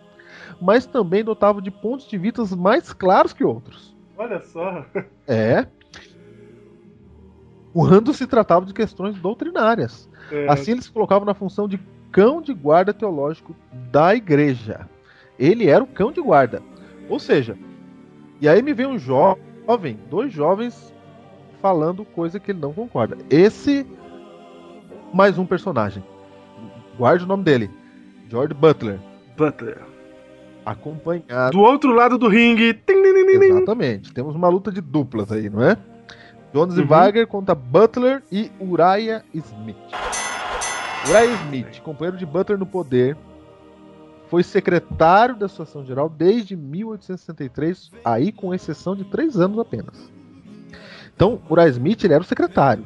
[0.61, 3.95] mas também dotava de pontos de vista mais claros que outros.
[4.17, 4.85] Olha só.
[5.27, 5.65] É.
[7.71, 10.09] Quando se tratava de questões doutrinárias.
[10.31, 10.47] É.
[10.49, 11.79] Assim ele se colocava na função de
[12.11, 13.55] cão de guarda teológico
[13.91, 14.87] da igreja.
[15.37, 16.61] Ele era o cão de guarda.
[17.07, 17.55] Ou seja,
[18.41, 20.93] e aí me vem um jovem, dois jovens
[21.61, 23.17] falando coisa que ele não concorda.
[23.29, 23.85] Esse
[25.13, 26.03] mais um personagem.
[26.97, 27.69] Guarde o nome dele.
[28.29, 28.99] George Butler.
[29.37, 29.81] Butler.
[30.65, 31.51] Acompanhado.
[31.51, 32.79] Do outro lado do ringue.
[32.87, 34.13] Exatamente.
[34.13, 35.77] Temos uma luta de duplas aí, não é?
[36.53, 36.83] Jones uhum.
[36.83, 39.77] e Wagner contra Butler e Uriah Smith.
[41.05, 43.15] Uriah Smith, companheiro de Butler no poder,
[44.29, 50.11] foi secretário da Associação Geral desde 1863, aí com exceção de três anos apenas.
[51.15, 52.85] Então, Uriah Smith ele era o secretário.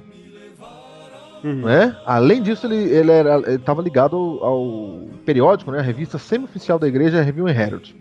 [1.44, 1.66] Uhum.
[1.66, 1.96] Né?
[2.06, 3.12] Além disso, ele
[3.56, 7.96] estava ligado ao, ao, periódico, né, a revista semi-oficial da igreja, Review and Herald,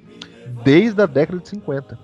[0.63, 1.99] desde a década de 50.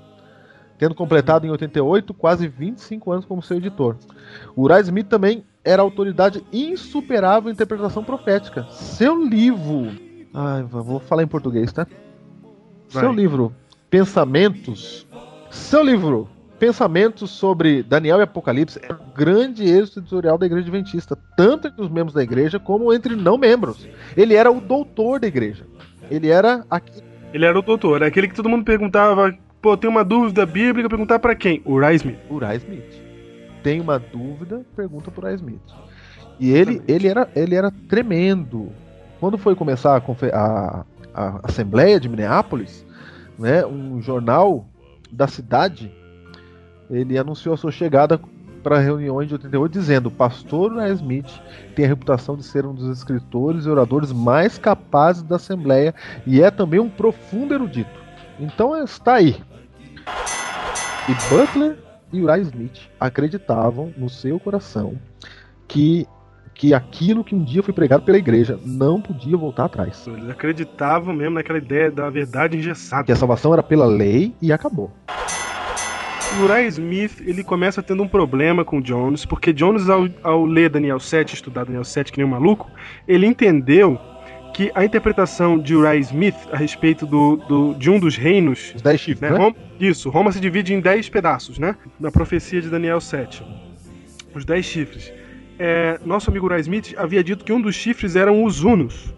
[0.77, 3.97] Tendo completado em 88 quase 25 anos como seu editor.
[4.57, 8.67] Uriah Smith também era autoridade insuperável em interpretação profética.
[8.71, 11.87] Seu livro Ai, vou falar em português, tá?
[12.91, 13.03] Vai.
[13.03, 13.55] Seu livro
[13.91, 15.07] Pensamentos.
[15.51, 21.17] Seu livro Pensamentos sobre Daniel e Apocalipse é um grande êxito editorial da Igreja Adventista,
[21.37, 23.89] tanto entre os membros da igreja como entre não membros.
[24.17, 25.65] Ele era o doutor da igreja.
[26.11, 27.01] Ele era aqui.
[27.33, 31.21] Ele era o doutor, aquele que todo mundo perguntava, pô, tem uma dúvida bíblica, perguntar
[31.21, 31.63] para quem?
[31.65, 32.19] Uriah Smith.
[32.57, 33.03] Smith.
[33.63, 35.61] Tem uma dúvida, pergunta Uriah Smith.
[36.41, 38.73] E ele, ele, era, ele era tremendo.
[39.21, 42.87] Quando foi começar a, a, a Assembleia de Minneapolis,
[43.39, 44.67] né, um jornal
[45.11, 45.93] da cidade,
[46.91, 48.21] ele anunciou a sua chegada
[48.63, 51.31] para reuniões de 88 dizendo: pastor Uriah Smith
[51.75, 55.95] tem a reputação de ser um dos escritores e oradores mais capazes da Assembleia
[56.27, 57.99] e é também um profundo erudito.
[58.39, 59.43] Então está aí.
[61.09, 61.79] E Butler
[62.13, 64.97] e Uriah Smith acreditavam no seu coração
[65.67, 66.07] que
[66.59, 70.05] que aquilo que um dia foi pregado pela igreja não podia voltar atrás.
[70.09, 73.05] Eles acreditavam mesmo naquela ideia da verdade engessada.
[73.05, 74.91] Que a salvação era pela lei e acabou.
[76.37, 80.69] O Uriah Smith ele começa tendo um problema com Jones, porque Jones, ao, ao ler
[80.69, 82.69] Daniel 7, estudar Daniel 7 que nem um maluco,
[83.07, 83.97] ele entendeu
[84.53, 88.73] que a interpretação de Uriah Smith a respeito do, do de um dos reinos.
[88.75, 89.31] Os dez chifres, né?
[89.31, 89.45] né?
[89.45, 91.77] Roma, isso, Roma se divide em dez pedaços, né?
[92.01, 93.45] Na profecia de Daniel 7.
[94.35, 95.13] Os dez chifres
[95.59, 99.15] é, nosso amigo Ray Smith havia dito que um dos chifres eram os Unos.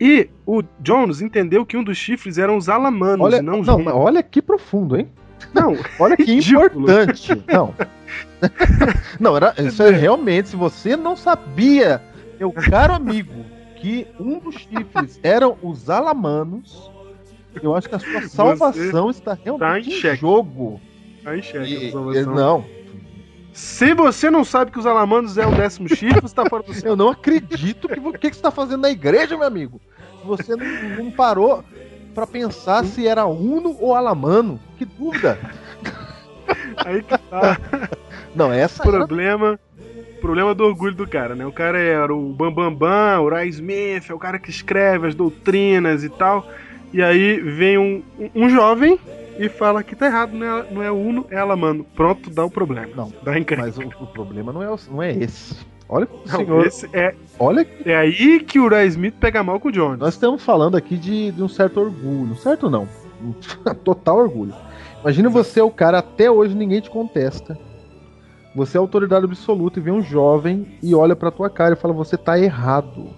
[0.00, 3.86] E o Jones entendeu que um dos chifres eram os Alamanos, olha, não os não,
[3.96, 5.08] Olha que profundo, hein?
[5.54, 7.42] Não, olha que importante.
[7.46, 7.74] Não.
[9.18, 12.02] não, era, isso é realmente, se você não sabia,
[12.38, 13.44] meu caro amigo,
[13.76, 16.90] que um dos chifres eram os Alamanos,
[17.62, 20.80] eu acho que a sua salvação você está realmente tá em, em jogo.
[21.24, 22.64] Tá em xeque, e, não,
[23.56, 26.74] se você não sabe que os Alamandos é o décimo chifre, você tá fora do
[26.74, 26.92] céu.
[26.92, 29.80] Eu não acredito que o que, que você tá fazendo na igreja, meu amigo.
[30.26, 31.64] Você não, não parou
[32.14, 34.60] para pensar se era Uno ou Alamano.
[34.76, 35.38] Que dúvida.
[36.84, 37.58] Aí que tá.
[38.34, 39.58] Não, essa problema.
[39.78, 40.20] Era...
[40.20, 41.46] Problema do orgulho do cara, né?
[41.46, 45.06] O cara era o Bambambam, Bam, Bam, o Ray Smith, é o cara que escreve
[45.06, 46.46] as doutrinas e tal.
[46.92, 48.02] E aí vem um,
[48.34, 48.98] um jovem
[49.38, 51.84] e fala que tá errado, não é, não é Uno, é Alamano.
[51.94, 52.88] Pronto, dá o problema.
[52.94, 53.62] Não, dá encrenca.
[53.66, 55.56] Mas o, o, problema não é, não é esse.
[55.88, 56.66] Olha o senhor.
[56.66, 59.98] Esse é, Olha é aí que o Ray Smith pega mal com o Jones.
[59.98, 62.34] Nós estamos falando aqui de, de um certo orgulho.
[62.36, 62.88] Certo não.
[63.84, 64.54] Total orgulho.
[65.00, 67.58] Imagina você o cara, até hoje ninguém te contesta.
[68.54, 71.92] Você é autoridade absoluta e vem um jovem e olha pra tua cara e fala:
[71.94, 73.10] Você tá errado.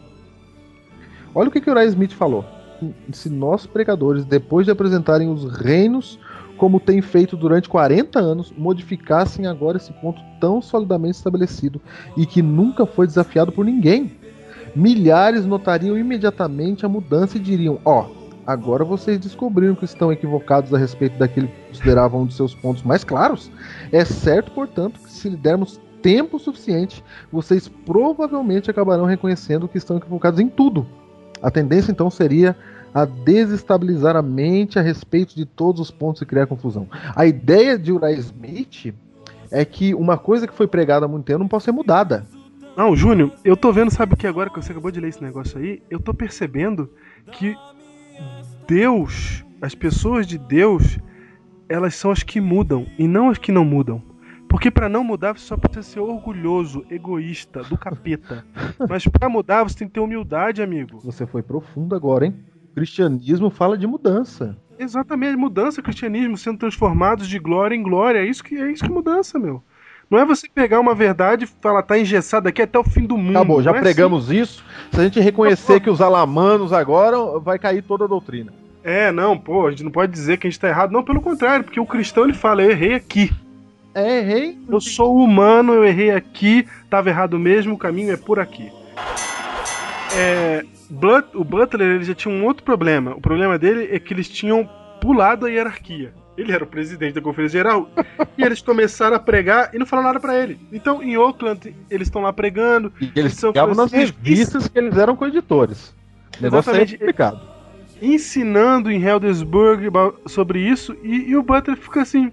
[1.34, 2.57] Olha o que, que o Ray Smith falou
[3.12, 6.18] se nós pregadores, depois de apresentarem os reinos
[6.58, 11.80] como tem feito durante 40 anos, modificassem agora esse ponto tão solidamente estabelecido
[12.16, 14.12] e que nunca foi desafiado por ninguém.
[14.74, 20.74] Milhares notariam imediatamente a mudança e diriam: ó, oh, agora vocês descobriram que estão equivocados
[20.74, 23.50] a respeito daquilo que consideravam um dos seus pontos mais claros.
[23.92, 29.96] É certo, portanto, que se lhe dermos tempo suficiente, vocês provavelmente acabarão reconhecendo que estão
[29.96, 30.86] equivocados em tudo.
[31.42, 32.56] A tendência então seria
[32.94, 36.88] a desestabilizar a mente a respeito de todos os pontos e criar confusão.
[37.14, 38.94] A ideia de Uriah Smith
[39.50, 42.24] é que uma coisa que foi pregada há muito tempo não pode ser mudada.
[42.76, 45.58] Não, Júnior, eu tô vendo, sabe que agora que você acabou de ler esse negócio
[45.58, 45.82] aí?
[45.90, 46.88] Eu tô percebendo
[47.32, 47.56] que
[48.66, 50.98] Deus, as pessoas de Deus,
[51.68, 54.02] elas são as que mudam e não as que não mudam.
[54.48, 58.44] Porque para não mudar você só precisa ser orgulhoso, egoísta, do capeta.
[58.88, 61.00] Mas para mudar você tem que ter humildade, amigo.
[61.04, 62.34] Você foi profundo agora, hein?
[62.70, 64.56] O cristianismo fala de mudança.
[64.78, 68.20] Exatamente, mudança, cristianismo sendo transformados de glória em glória.
[68.20, 69.62] É isso que é isso que é mudança, meu.
[70.10, 73.18] Não é você pegar uma verdade e falar, tá engessado aqui até o fim do
[73.18, 73.36] mundo.
[73.36, 74.64] Acabou, já é pregamos isso.
[74.90, 78.50] Se a gente reconhecer que os alamanos agora, vai cair toda a doutrina.
[78.82, 80.92] É, não, pô, a gente não pode dizer que a gente tá errado.
[80.92, 83.30] Não, pelo contrário, porque o cristão ele fala, eu errei aqui.
[84.00, 84.58] É, errei.
[84.68, 88.70] Eu sou humano, eu errei aqui, tava errado mesmo, o caminho é por aqui.
[90.16, 93.12] É, But- o Butler ele já tinha um outro problema.
[93.14, 94.68] O problema dele é que eles tinham
[95.00, 96.12] pulado a hierarquia.
[96.36, 97.90] Ele era o presidente da Conferência Geral
[98.38, 100.58] e eles começaram a pregar e não falaram nada pra ele.
[100.72, 102.92] Então, em Oakland, eles estão lá pregando.
[103.00, 105.94] E eles São pegavam nas revistas que eles eram coeditores.
[106.38, 107.40] O negócio é complicado.
[108.00, 112.32] ensinando em Heldersburg ba- sobre isso e, e o Butler fica assim.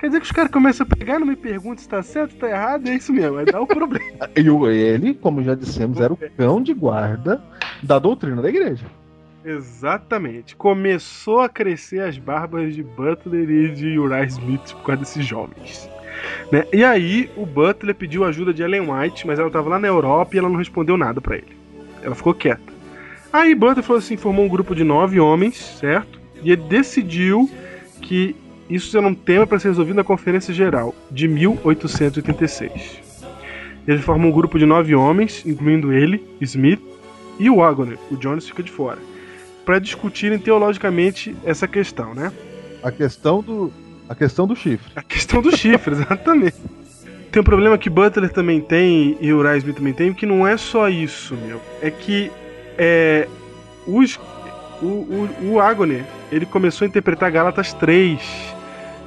[0.00, 2.36] Quer dizer que os caras começam a pegar, não me perguntam se tá certo, se
[2.38, 4.28] tá errado, é isso mesmo, é dar o problema.
[4.34, 7.42] E o- ele, como já dissemos, era o cão de guarda
[7.82, 8.86] da doutrina da igreja.
[9.44, 10.56] Exatamente.
[10.56, 15.88] Começou a crescer as barbas de Butler e de Uriah Smith por causa desses jovens.
[16.52, 16.64] Né?
[16.72, 20.34] E aí o Butler pediu ajuda de Ellen White, mas ela tava lá na Europa
[20.34, 21.56] e ela não respondeu nada pra ele.
[22.02, 22.70] Ela ficou quieta.
[23.32, 26.20] Aí Butler falou assim, formou um grupo de nove homens, certo?
[26.42, 27.48] E ele decidiu
[28.02, 28.34] que
[28.70, 33.00] isso era um tema para ser resolvido na Conferência Geral de 1886.
[33.86, 36.80] Ele forma um grupo de nove homens, incluindo ele, Smith
[37.38, 37.98] e o Wagner.
[38.10, 38.98] O Jones fica de fora
[39.64, 42.32] para discutirem teologicamente essa questão, né?
[42.82, 43.72] A questão do,
[44.08, 44.90] a questão do chifre.
[44.96, 46.56] A questão do chifre, exatamente.
[47.30, 50.56] Tem um problema que Butler também tem e Uriah Smith também tem, que não é
[50.56, 51.60] só isso, meu.
[51.80, 52.32] É que
[52.76, 53.28] é,
[53.86, 54.18] os,
[54.82, 58.20] o, o, o Agoner, ele começou a interpretar Gálatas 3,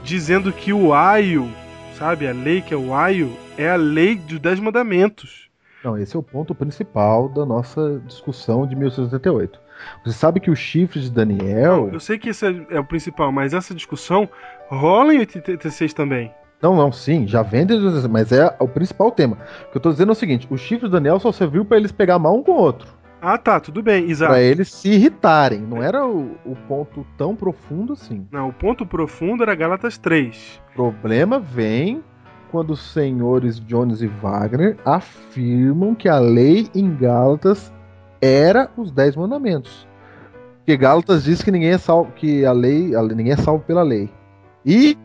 [0.04, 1.50] dizendo que o aio,
[1.98, 5.50] sabe, a lei que é o aio, é a lei dos Dez Mandamentos.
[5.84, 9.60] Não, esse é o ponto principal da nossa discussão de 1888.
[10.06, 11.90] Você sabe que o chifre de Daniel.
[11.92, 14.30] Eu sei que esse é, o principal, mas essa discussão
[14.70, 16.32] rola em 86 também.
[16.62, 19.38] Não, não, sim, já vem desde mas é o principal tema.
[19.68, 21.76] O que eu tô dizendo é o seguinte: o chifre de Daniel só serviu pra
[21.76, 22.88] eles pegar mal um com o outro.
[23.26, 24.34] Ah, tá, tudo bem, exato.
[24.34, 25.62] Pra eles se irritarem.
[25.62, 28.28] Não era o, o ponto tão profundo assim.
[28.30, 30.62] Não, o ponto profundo era Gálatas 3.
[30.72, 32.04] O problema vem
[32.52, 37.72] quando os senhores Jones e Wagner afirmam que a lei em Gálatas
[38.22, 39.88] era os Dez Mandamentos.
[40.58, 43.84] Porque Gálatas diz que ninguém é salvo, que a lei, a ninguém é salvo pela
[43.84, 44.10] lei.
[44.66, 44.98] E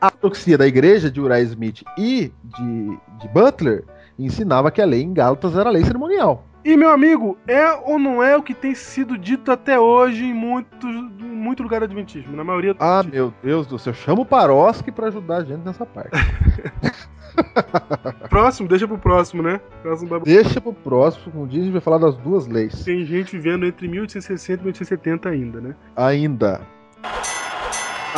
[0.00, 3.84] a ortodoxia da igreja de Uriah Smith e de, de Butler
[4.16, 6.44] ensinava que a lei em Gálatas era a lei cerimonial.
[6.66, 10.34] E, meu amigo, é ou não é o que tem sido dito até hoje em
[10.34, 12.34] muitos, em muito lugar adventismo?
[12.34, 15.64] Na maioria do Ah, meu Deus do céu, chama o Paroski pra ajudar a gente
[15.64, 16.10] nessa parte.
[18.28, 19.60] Próximo, deixa pro próximo, né?
[19.80, 22.82] Próximo Deixa pro próximo, um dia a gente vai falar das duas leis.
[22.82, 25.76] Tem gente vivendo entre 1860 e 1870 ainda, né?
[25.94, 26.62] Ainda.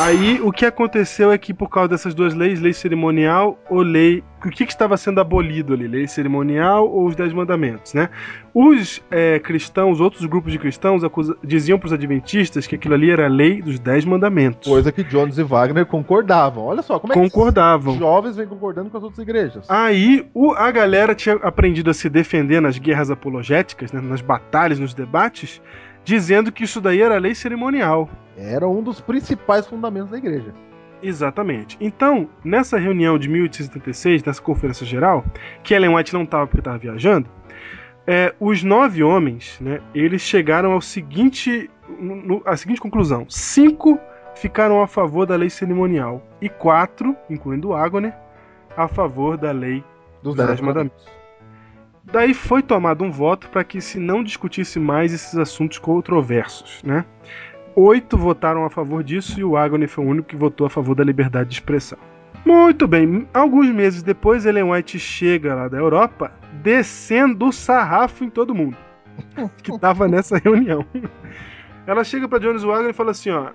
[0.01, 4.23] Aí o que aconteceu é que por causa dessas duas leis, lei cerimonial ou lei.
[4.45, 5.85] O que, que estava sendo abolido ali?
[5.89, 8.07] Lei cerimonial ou os Dez Mandamentos, né?
[8.53, 13.11] Os é, cristãos, outros grupos de cristãos, acusa- diziam para os adventistas que aquilo ali
[13.11, 14.69] era a lei dos Dez Mandamentos.
[14.69, 16.63] Coisa que Jones e Wagner concordavam.
[16.63, 17.91] Olha só, como é que Concordavam.
[17.93, 19.65] os jovens vêm concordando com as outras igrejas.
[19.69, 24.79] Aí o- a galera tinha aprendido a se defender nas guerras apologéticas, né, nas batalhas,
[24.79, 25.61] nos debates,
[26.05, 28.09] dizendo que isso daí era lei cerimonial.
[28.39, 30.53] Era um dos principais fundamentos da igreja.
[31.01, 31.77] Exatamente.
[31.79, 35.23] Então, nessa reunião de 1876, nessa conferência geral,
[35.63, 37.29] que Ellen White não estava porque estava viajando,
[38.07, 41.69] é, os nove homens, né, eles chegaram ao seguinte,
[41.99, 43.99] no- à seguinte conclusão: cinco
[44.35, 48.13] ficaram a favor da lei cerimonial e quatro, incluindo o Agoner,
[48.75, 49.83] a favor da lei
[50.23, 51.07] Dos Dez dez Mandamentos.
[52.03, 57.05] Daí foi tomado um voto para que se não discutisse mais esses assuntos controversos, né?
[57.75, 60.95] Oito votaram a favor disso e o Agony foi o único que votou a favor
[60.95, 61.97] da liberdade de expressão.
[62.45, 66.31] Muito bem, alguns meses depois, Ellen White chega lá da Europa,
[66.63, 68.77] descendo o sarrafo em todo mundo
[69.61, 70.85] que estava nessa reunião.
[71.85, 73.51] Ela chega pra Jonas Wagner e fala assim, ó.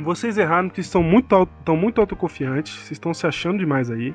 [0.00, 4.14] Vocês erraram porque estão muito, estão muito autoconfiantes, vocês estão se achando demais aí.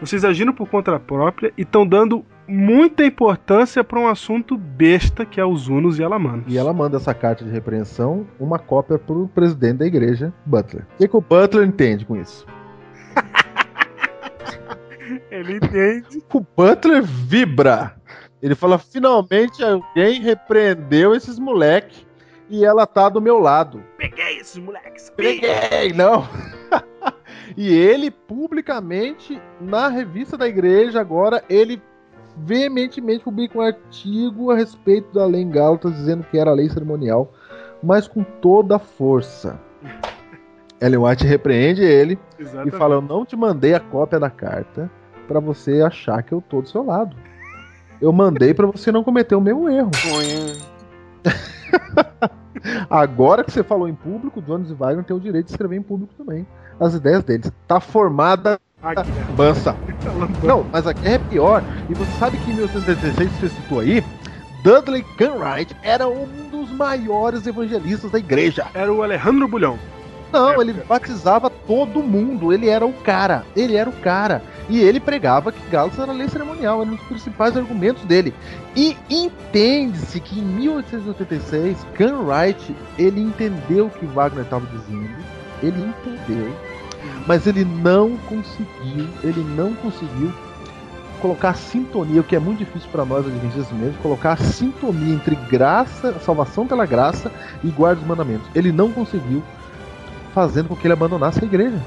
[0.00, 5.40] Vocês agiram por conta própria e estão dando muita importância pra um assunto besta que
[5.40, 6.44] é os Unos e Alamanos.
[6.48, 10.86] E ela manda essa carta de repreensão, uma cópia pro presidente da igreja, Butler.
[10.94, 12.46] O que, que o Butler entende com isso?
[15.30, 16.22] Ele entende.
[16.32, 17.94] O Butler vibra.
[18.42, 22.06] Ele fala: finalmente alguém repreendeu esses moleque
[22.50, 23.82] e ela tá do meu lado.
[23.96, 25.10] Peguei esses moleques.
[25.16, 26.28] Peguei, não.
[27.56, 31.80] e ele publicamente na revista da igreja agora ele
[32.36, 37.32] veementemente publica um artigo a respeito da lei em Gálatas dizendo que era lei cerimonial,
[37.82, 39.58] mas com toda a força.
[40.80, 42.76] Ellen White repreende ele e Exatamente.
[42.76, 44.90] fala: Eu não te mandei a cópia da carta
[45.28, 47.16] pra você achar que eu tô do seu lado.
[48.00, 49.90] Eu mandei pra você não cometer o mesmo erro.
[52.90, 55.82] Agora que você falou em público, Jones e Wagner tem o direito de escrever em
[55.82, 56.46] público também.
[56.80, 57.50] As ideias deles.
[57.66, 59.32] Tá formada A guerra.
[59.36, 59.76] bança.
[60.04, 61.62] Ela- Não, mas a guerra é pior.
[61.88, 64.02] E você sabe que em 1836, que você citou aí,
[64.64, 68.66] Dudley Cartwright era um dos maiores evangelistas da igreja.
[68.74, 69.78] Era o Alejandro Bulhão.
[70.32, 72.52] Não, ele batizava todo mundo.
[72.52, 73.44] Ele era o cara.
[73.54, 74.42] Ele era o cara.
[74.68, 76.80] E ele pregava que Gálatas era lei cerimonial.
[76.80, 78.32] Era um dos principais argumentos dele.
[78.74, 85.10] E entende-se que em 1886, Cartwright ele entendeu o que Wagner estava dizendo.
[85.62, 86.54] Ele entendeu.
[87.26, 89.06] Mas ele não conseguiu.
[89.22, 90.32] Ele não conseguiu
[91.20, 95.14] colocar a sintonia, o que é muito difícil para nós adventistas mesmo, colocar a sintonia
[95.14, 97.30] entre graça, salvação pela graça
[97.62, 98.48] e guarda dos mandamentos.
[98.56, 99.40] Ele não conseguiu
[100.34, 101.78] fazendo com que ele abandonasse a igreja.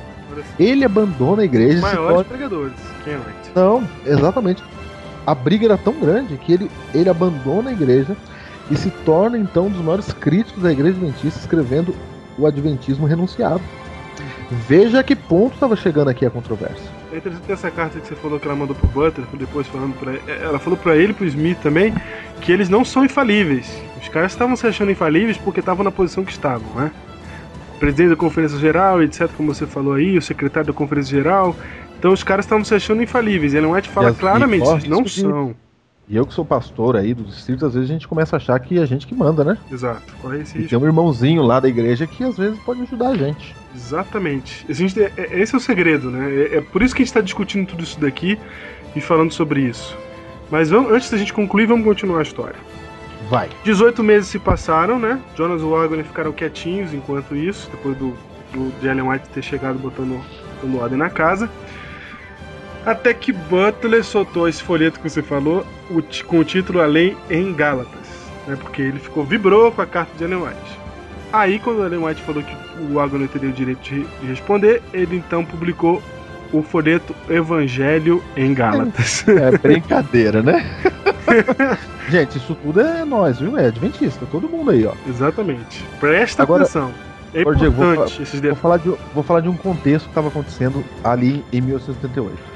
[0.57, 1.75] Ele abandona a igreja.
[1.75, 2.73] Os maiores torna- pregadores.
[3.03, 3.19] Quem é?
[3.53, 4.63] Não, exatamente.
[5.27, 8.15] A briga era tão grande que ele, ele abandona a igreja
[8.71, 11.93] e se torna então um dos maiores críticos da igreja adventista, escrevendo
[12.37, 13.61] o Adventismo Renunciado.
[14.51, 16.85] Veja a que ponto estava chegando aqui a controvérsia.
[17.11, 20.13] É interessante essa carta que você falou que ela mandou pro Butler, depois falando pra
[20.31, 21.93] Ela falou pra ele e pro Smith também
[22.41, 23.81] que eles não são infalíveis.
[24.01, 26.91] Os caras estavam se achando infalíveis porque estavam na posição que estavam, né?
[27.75, 31.55] O presidente da Conferência Geral, etc., como você falou aí, o secretário da Conferência Geral.
[31.97, 33.53] Então os caras estavam se achando infalíveis.
[33.53, 35.55] Ellen White fala E as- claramente, eles não são.
[36.07, 38.59] E eu que sou pastor aí do distrito, às vezes a gente começa a achar
[38.59, 39.57] que é a gente que manda, né?
[39.71, 40.69] Exato, corre esse E risco.
[40.69, 43.55] tem um irmãozinho lá da igreja que às vezes pode ajudar a gente.
[43.73, 44.65] Exatamente.
[44.69, 46.31] A gente, é- é- esse é o segredo, né?
[46.31, 48.37] É, é por isso que a gente está discutindo tudo isso daqui
[48.95, 49.97] e falando sobre isso.
[50.51, 52.55] Mas vamos, antes da gente concluir, vamos continuar a história.
[53.27, 53.49] Vai.
[53.63, 55.19] 18 meses se passaram, né?
[55.35, 58.13] Jonas e Wagner ficaram quietinhos enquanto isso, depois do,
[58.53, 60.21] do de Ellen White ter chegado botando,
[60.61, 61.49] botando ordem na casa.
[62.85, 65.65] Até que Butler soltou esse folheto que você falou,
[66.27, 68.07] com o título A Lei em Gálatas,
[68.47, 68.55] né?
[68.61, 70.79] Porque ele ficou vibrou com a carta de Ellen White.
[71.33, 75.17] Aí, quando Ellen White falou que o Wagner teria o direito de, de responder, ele
[75.17, 76.01] então publicou
[76.53, 79.25] o folheto Evangelho em Gálatas.
[79.27, 80.63] É brincadeira, né?
[82.07, 83.57] gente, isso tudo é nós, viu?
[83.57, 84.93] É adventista, todo mundo aí, ó.
[85.09, 85.83] Exatamente.
[85.99, 86.91] Presta Agora- atenção.
[87.33, 90.11] É Agora, Diego, vou importante esses Vou falar, de, vou falar de um contexto que
[90.11, 92.54] estava acontecendo ali em 1878.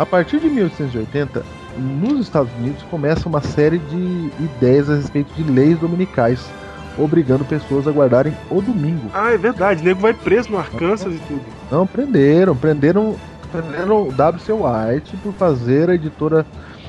[0.00, 1.44] A partir de 1880,
[1.76, 6.50] nos Estados Unidos começa uma série de ideias a respeito de leis dominicais,
[6.96, 9.10] obrigando pessoas a guardarem o domingo.
[9.12, 9.82] Ah, é verdade.
[9.82, 11.42] O nego vai preso no Arkansas e tudo.
[11.70, 13.14] Não prenderam, prenderam,
[13.52, 14.50] prenderam o W.C.
[14.54, 16.46] White por fazer a editora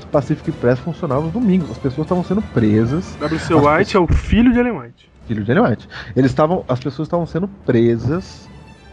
[0.09, 1.69] Pacific Press funcionar nos domingos.
[1.69, 3.17] As pessoas estavam sendo presas.
[3.19, 3.53] W.C.
[3.53, 5.11] White é o filho de Ellen White.
[5.27, 5.89] filho de Ellen White.
[6.15, 8.47] Eles estavam, as pessoas estavam sendo presas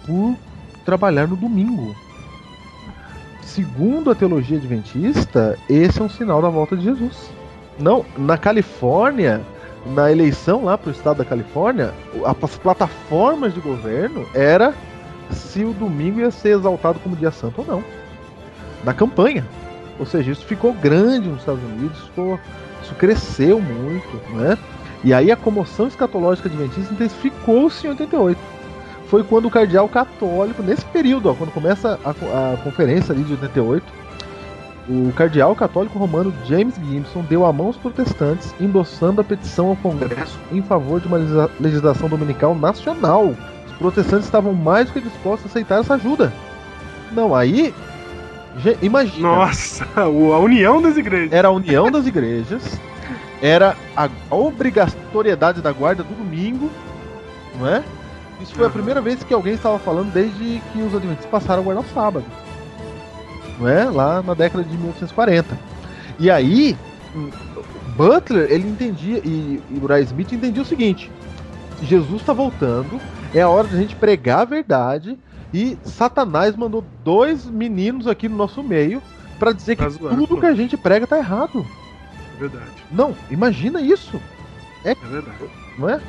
[0.04, 0.34] por
[0.84, 1.94] trabalhar no domingo.
[3.48, 7.30] Segundo a teologia adventista, esse é um sinal da volta de Jesus.
[7.80, 9.40] Não, na Califórnia,
[9.86, 11.94] na eleição lá para o estado da Califórnia,
[12.42, 14.74] as plataformas de governo era
[15.30, 17.84] se o domingo ia ser exaltado como dia santo ou não.
[18.84, 19.46] Na campanha.
[19.98, 22.38] Ou seja, isso ficou grande nos Estados Unidos, ficou-
[22.82, 24.58] isso cresceu muito, né?
[25.02, 28.38] E aí a comoção escatológica adventista intensificou-se em 88.
[29.08, 33.32] Foi quando o cardeal católico, nesse período, ó, quando começa a, a conferência ali de
[33.32, 33.84] 88,
[34.88, 39.76] o cardeal católico romano James Gibson deu a mão aos protestantes, endossando a petição ao
[39.76, 43.34] Congresso em favor de uma legisla- legislação dominical nacional.
[43.66, 46.32] Os protestantes estavam mais do que dispostos a aceitar essa ajuda.
[47.12, 47.74] Não, aí.
[48.82, 49.28] Imagina.
[49.28, 51.32] Nossa, a união das igrejas.
[51.32, 52.78] Era a união das igrejas,
[53.40, 56.68] era a obrigatoriedade da guarda do domingo,
[57.58, 57.82] não é?
[58.40, 61.64] Isso foi a primeira vez que alguém estava falando desde que os adventistas passaram a
[61.64, 62.24] guardar o sábado,
[63.58, 63.84] não é?
[63.84, 65.58] Lá na década de 1840.
[66.20, 66.76] E aí,
[67.14, 67.30] hum,
[67.96, 71.10] Butler, ele entendia, e, e Uriah Smith entendia o seguinte:
[71.82, 73.00] Jesus está voltando,
[73.34, 75.18] é a hora de a gente pregar a verdade
[75.52, 79.02] e Satanás mandou dois meninos aqui no nosso meio
[79.38, 81.64] para dizer que Tá tudo que a gente prega tá errado.
[82.36, 82.84] É verdade.
[82.90, 84.20] Não, imagina isso,
[84.84, 85.38] É verdade.
[85.78, 86.00] não é?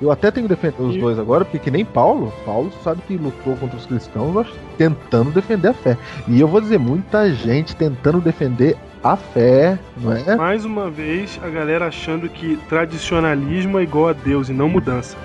[0.00, 3.00] Eu até tenho que defender os E- dois agora, porque que nem Paulo, Paulo sabe
[3.06, 5.96] que lutou contra os cristãos tentando defender a fé.
[6.28, 10.34] E eu vou dizer, muita gente tentando defender a fé, não é?
[10.34, 15.16] Mais uma vez, a galera achando que tradicionalismo é igual a Deus e não mudança.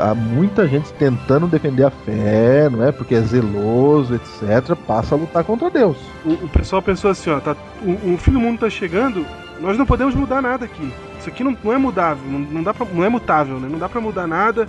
[0.00, 2.90] Há muita gente tentando defender a fé, não é?
[2.90, 4.74] Porque é zeloso, etc.
[4.86, 5.98] Passa a lutar contra Deus.
[6.24, 9.24] O, o pessoal pensou assim, ó, tá, o, o fim do mundo tá chegando,
[9.60, 10.90] nós não podemos mudar nada aqui.
[11.26, 13.68] Isso aqui não, não é mudável, não, não dá pra, não é mutável, né?
[13.68, 14.68] Não dá pra mudar nada.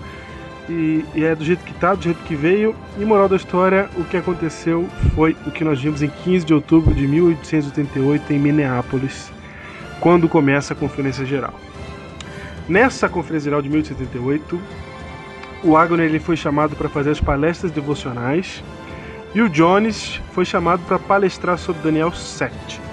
[0.67, 2.75] E, e é do jeito que tá, do jeito que veio.
[2.97, 6.55] E moral da história, o que aconteceu foi o que nós vimos em 15 de
[6.55, 9.31] outubro de 1888 em Minneapolis,
[9.99, 11.53] quando começa a Conferência Geral.
[12.67, 14.59] Nessa Conferência Geral de 1888,
[15.63, 18.63] o Wagner ele foi chamado para fazer as palestras devocionais
[19.35, 22.86] e o Jones foi chamado para palestrar sobre Daniel 7.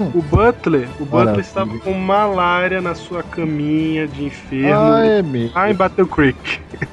[0.00, 1.40] O Butler, o Butler Maravilha.
[1.40, 5.54] estava com malária na sua caminha de enfermo Ah, é mesmo.
[5.54, 6.60] lá em Battle Creek.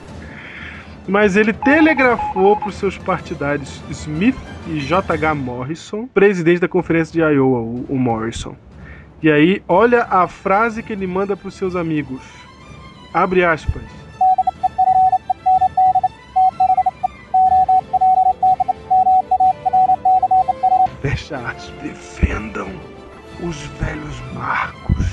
[1.08, 4.38] Mas ele telegrafou para os seus partidários Smith
[4.68, 5.34] e J.H.
[5.34, 8.56] Morrison, presidente da conferência de Iowa, o, o Morrison.
[9.22, 12.22] E aí, olha a frase que ele manda para os seus amigos.
[13.14, 13.84] Abre aspas.
[21.02, 21.82] Fecha aspas.
[21.82, 22.70] Defendam
[23.42, 25.06] os velhos marcos.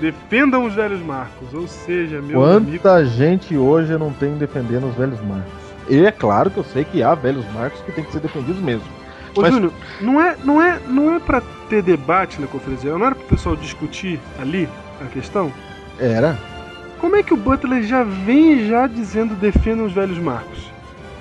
[0.00, 1.52] Defendam os velhos marcos.
[1.52, 2.78] Ou seja, meu amigo.
[2.78, 5.52] Quanta gente hoje não tem defendendo os velhos marcos.
[5.88, 8.60] E é claro que eu sei que há velhos marcos que tem que ser defendidos
[8.60, 8.84] mesmo.
[9.36, 12.96] Ô, Mas- Júnior, não é, não, é, não é pra ter debate na conferência?
[12.96, 14.68] Não era pro pessoal discutir ali
[15.00, 15.52] a questão?
[15.98, 16.38] Era.
[16.98, 20.70] Como é que o Butler já vem já dizendo defendam os velhos marcos?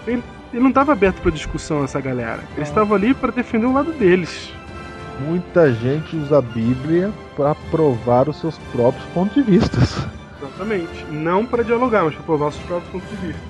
[0.08, 2.40] Ele, ele não estava aberto pra discussão essa galera.
[2.56, 4.52] Eles estavam ali pra defender o lado deles.
[5.28, 9.78] Muita gente usa a Bíblia para provar os seus próprios pontos de vista.
[10.42, 11.06] Exatamente.
[11.12, 13.42] Não pra dialogar, mas pra provar os seus próprios pontos de vista.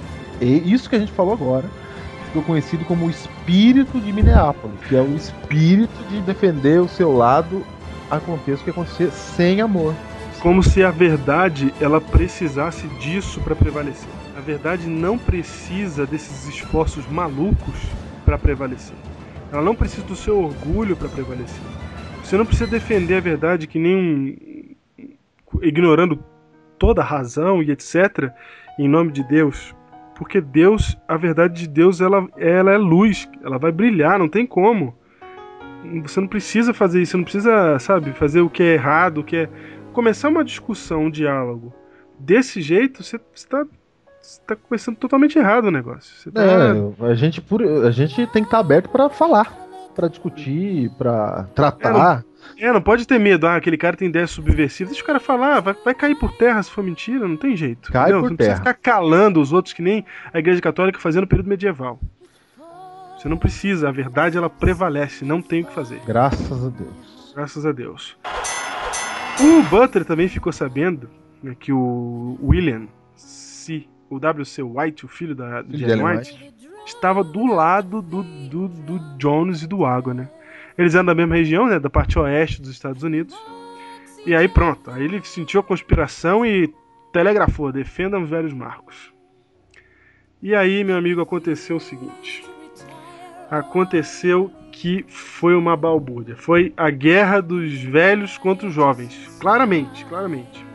[0.42, 1.66] E isso que a gente falou agora
[2.26, 7.16] ficou conhecido como o espírito de Minneapolis, que é o espírito de defender o seu
[7.16, 7.64] lado,
[8.10, 9.94] aconteça o que acontecer, sem amor.
[10.40, 14.08] Como se a verdade ela precisasse disso pra prevalecer.
[14.38, 17.76] A verdade não precisa desses esforços malucos
[18.24, 18.96] pra prevalecer.
[19.52, 21.62] Ela não precisa do seu orgulho pra prevalecer.
[22.24, 24.76] Você não precisa defender a verdade que nem um
[25.62, 26.24] ignorando
[26.78, 28.32] toda a razão e etc
[28.78, 29.76] em nome de Deus,
[30.16, 34.46] porque Deus, a verdade de Deus, ela, ela é luz, ela vai brilhar, não tem
[34.46, 34.96] como.
[36.04, 39.24] Você não precisa fazer isso, você não precisa, sabe, fazer o que é errado, o
[39.24, 39.50] que é
[39.92, 41.74] começar uma discussão, um diálogo
[42.20, 43.66] desse jeito, você está
[44.46, 46.14] tá começando totalmente errado o negócio.
[46.16, 49.52] Você tá- É, a gente, por, a gente tem que estar aberto para falar,
[49.96, 52.24] para discutir, para tratar.
[52.58, 53.46] É, não pode ter medo.
[53.48, 54.90] Ah, aquele cara tem ideia subversiva.
[54.90, 57.92] Deixa o cara falar, vai, vai cair por terra se for mentira, não tem jeito.
[57.92, 58.22] Cai entendeu?
[58.22, 58.74] por Você não precisa terra.
[58.74, 62.00] ficar calando os outros que nem a Igreja Católica fazia no período medieval.
[63.18, 66.00] Você não precisa, a verdade ela prevalece, não tem o que fazer.
[66.08, 67.34] Graças a Deus.
[67.36, 68.18] Graças a Deus.
[69.42, 71.10] O Butler também ficou sabendo
[71.44, 73.86] né, que o William C.
[74.10, 74.62] O W.C.
[74.64, 76.54] White, o filho da Filho Jane Ellen White,
[76.86, 80.30] estava do lado do, do, do Jones e do Água, né?
[80.78, 81.80] Eles eram da mesma região, né?
[81.80, 83.36] Da parte oeste dos Estados Unidos.
[84.26, 86.74] E aí pronto, aí ele sentiu a conspiração e
[87.12, 89.14] telegrafou, defendam os velhos marcos.
[90.42, 92.46] E aí, meu amigo, aconteceu o seguinte.
[93.52, 96.38] Aconteceu que foi uma balbúrdia.
[96.38, 99.28] Foi a guerra dos velhos contra os jovens.
[99.40, 100.66] Claramente, claramente.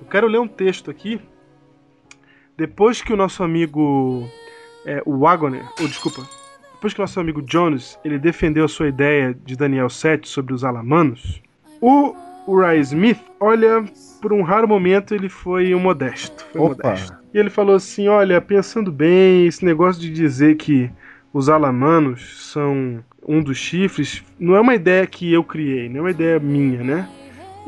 [0.00, 1.20] Eu quero ler um texto aqui.
[2.58, 4.28] Depois que o nosso amigo
[4.84, 6.28] é, o Wagner, ou desculpa,
[6.72, 10.52] depois que o nosso amigo Jones ele defendeu a sua ideia de Daniel 7 sobre
[10.52, 11.40] os alamanos,
[11.80, 12.16] o
[12.48, 13.84] Uriah Smith, olha,
[14.20, 16.44] por um raro momento ele foi um modesto.
[16.50, 16.88] Foi Opa.
[16.88, 17.16] modesto.
[17.32, 20.90] E ele falou assim: olha, pensando bem, esse negócio de dizer que
[21.32, 26.00] os alamanos são um dos chifres não é uma ideia que eu criei, não é
[26.00, 27.08] uma ideia minha, né?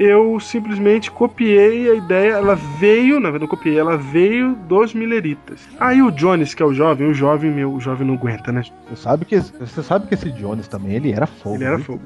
[0.01, 5.61] Eu simplesmente copiei a ideia, ela veio, na verdade não copiei, ela veio dos mileritas.
[5.79, 8.63] Aí o Jones, que é o jovem, o jovem meu, o jovem não aguenta, né?
[8.89, 11.57] Você sabe que, você sabe que esse Jones também, ele era fogo.
[11.57, 12.01] Ele era fogo.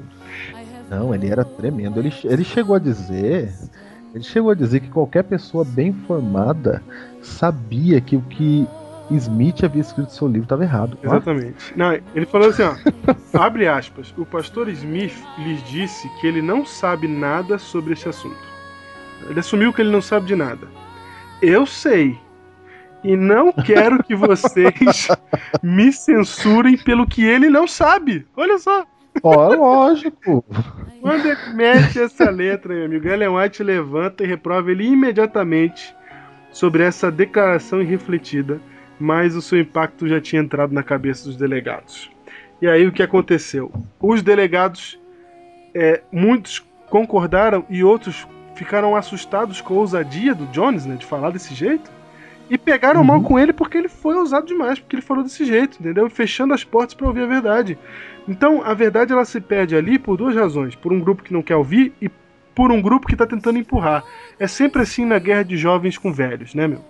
[0.89, 1.97] Não, ele era tremendo.
[1.97, 3.53] Ele, ele chegou a dizer.
[4.13, 6.83] Ele chegou a dizer que qualquer pessoa bem informada
[7.21, 8.67] sabia que o que
[9.11, 10.97] Smith havia escrito seu livro estava errado.
[11.03, 11.77] Exatamente.
[11.77, 12.75] Não, ele falou assim, ó.
[13.39, 14.13] abre aspas.
[14.17, 18.37] O pastor Smith lhes disse que ele não sabe nada sobre esse assunto.
[19.29, 20.67] Ele assumiu que ele não sabe de nada.
[21.41, 22.17] Eu sei.
[23.03, 25.07] E não quero que vocês
[25.61, 28.25] me censurem pelo que ele não sabe.
[28.35, 28.85] Olha só.
[29.21, 30.43] Ó, é lógico.
[31.01, 35.95] Quando ele mete essa letra, meu amigo, Ellen White levanta e reprova ele imediatamente
[36.51, 38.59] sobre essa declaração irrefletida,
[38.99, 42.09] mas o seu impacto já tinha entrado na cabeça dos delegados.
[42.61, 43.71] E aí o que aconteceu?
[43.99, 44.99] Os delegados,
[45.73, 51.31] é, muitos concordaram e outros ficaram assustados com a ousadia do Jones, né, de falar
[51.31, 51.91] desse jeito.
[52.49, 53.07] E pegaram Uhum.
[53.07, 56.09] mal com ele porque ele foi ousado demais, porque ele falou desse jeito, entendeu?
[56.09, 57.77] Fechando as portas para ouvir a verdade.
[58.27, 61.41] Então, a verdade ela se perde ali por duas razões: por um grupo que não
[61.41, 62.09] quer ouvir e
[62.53, 64.03] por um grupo que está tentando empurrar.
[64.39, 66.81] É sempre assim na guerra de jovens com velhos, né, meu?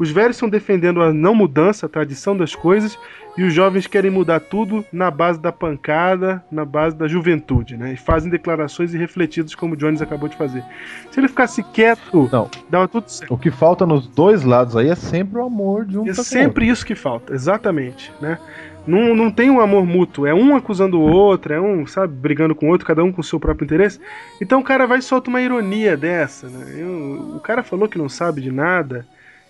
[0.00, 2.98] Os velhos estão defendendo a não mudança, a tradição das coisas,
[3.36, 7.92] e os jovens querem mudar tudo na base da pancada, na base da juventude, né?
[7.92, 10.64] E fazem declarações irrefletidas como o Jones acabou de fazer.
[11.10, 12.50] Se ele ficasse quieto, Não.
[12.70, 13.32] dava tudo certo.
[13.32, 16.66] O que falta nos dois lados aí é sempre o amor de um É sempre
[16.66, 18.38] isso que falta, exatamente, né?
[18.86, 22.54] Não, não tem um amor mútuo, é um acusando o outro, é um, sabe, brigando
[22.54, 24.00] com o outro, cada um com o seu próprio interesse.
[24.40, 26.74] Então o cara vai e solta uma ironia dessa, né?
[26.78, 29.06] Eu- o cara falou que não sabe de nada,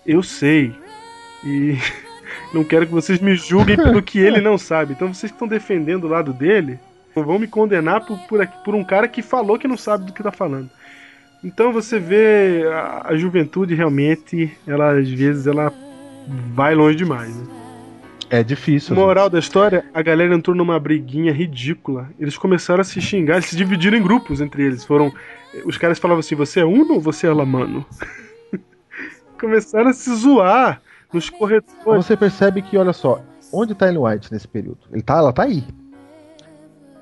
[0.07, 0.74] eu sei.
[1.44, 1.76] E
[2.53, 4.92] não quero que vocês me julguem pelo que ele não sabe.
[4.92, 6.78] Então vocês que estão defendendo o lado dele,
[7.14, 10.22] vão me condenar por, por, por um cara que falou que não sabe do que
[10.22, 10.70] tá falando.
[11.42, 15.72] Então você vê a, a juventude realmente, ela às vezes ela
[16.55, 17.34] vai longe demais.
[17.34, 17.46] Né?
[18.28, 18.94] É difícil.
[18.94, 22.09] Moral da história, a galera entrou numa briguinha ridícula.
[22.18, 24.84] Eles começaram a se xingar, eles se dividiram em grupos entre eles.
[24.84, 25.12] Foram.
[25.64, 27.84] Os caras falavam assim, você é uno ou você é lamano?
[29.41, 30.80] Começaram a se zoar
[31.12, 31.74] nos corredores.
[31.84, 33.20] Você percebe que, olha só,
[33.53, 34.78] onde tá Ellen White nesse período?
[34.93, 35.64] Ele tá, ela tá aí.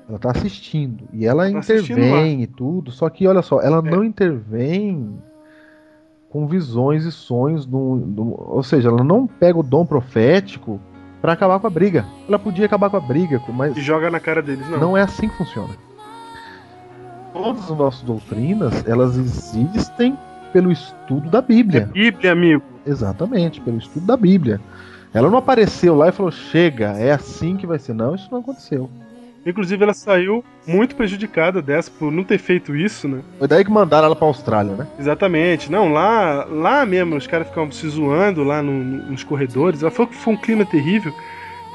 [0.07, 1.03] Ela tá assistindo.
[1.13, 2.89] E ela Tá intervém e tudo.
[2.91, 5.15] Só que, olha só, ela não intervém
[6.29, 7.65] com visões e sonhos.
[7.65, 10.79] Do, do- ou seja, ela não pega o dom profético
[11.21, 12.05] pra acabar com a briga.
[12.27, 14.79] Ela podia acabar com a briga, mas E joga na cara deles, não.
[14.79, 15.75] não é assim que funciona.
[17.33, 20.17] Todas as nossas doutrinas, elas existem
[20.49, 21.89] pelo estudo da É Bíblia.
[21.91, 22.63] Bíblia, amigo.
[22.85, 24.59] Exatamente, pelo estudo da Bíblia.
[25.13, 27.93] Ela não apareceu lá e falou: chega, é assim que vai ser.
[27.93, 28.89] Não, isso não aconteceu.
[29.45, 33.21] Inclusive, ela saiu muito prejudicada dessa por não ter feito isso, né?
[33.39, 34.85] Foi daí que mandaram ela pra Austrália, né?
[34.99, 35.71] Exatamente.
[35.71, 39.81] Não, lá, lá mesmo, os caras ficavam se zoando lá no- no- nos corredores.
[39.81, 41.13] Ela falou que foi um clima terrível.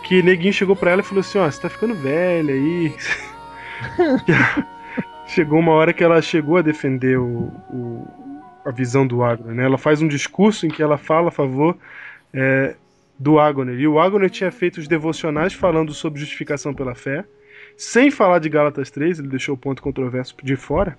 [0.04, 2.94] Que neguinho chegou pra ela e falou assim: Ó, você tá ficando velha aí.
[5.26, 8.06] chegou uma hora que ela chegou a defender o, o-
[8.64, 9.64] a visão do Agner, né?
[9.64, 11.76] Ela faz um discurso em que ela fala a favor
[12.32, 12.74] é,
[13.18, 13.78] do Agner.
[13.78, 17.24] E o Agner tinha feito os devocionais falando sobre justificação pela fé,
[17.76, 20.96] sem falar de Gálatas 3, ele deixou o ponto controverso de fora.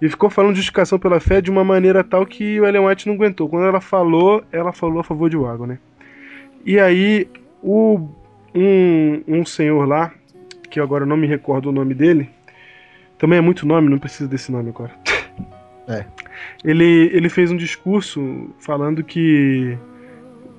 [0.00, 3.06] E ficou falando de justificação pela fé de uma maneira tal que o Ellen White
[3.06, 3.48] não aguentou.
[3.48, 5.78] Quando ela falou, ela falou a favor de Wagon, né?
[6.64, 7.28] E aí,
[7.62, 8.08] o,
[8.54, 10.12] um, um senhor lá,
[10.70, 12.28] que eu agora não me recordo o nome dele,
[13.18, 14.92] também é muito nome, não precisa desse nome agora.
[15.86, 16.04] É.
[16.64, 19.76] Ele, ele fez um discurso falando que.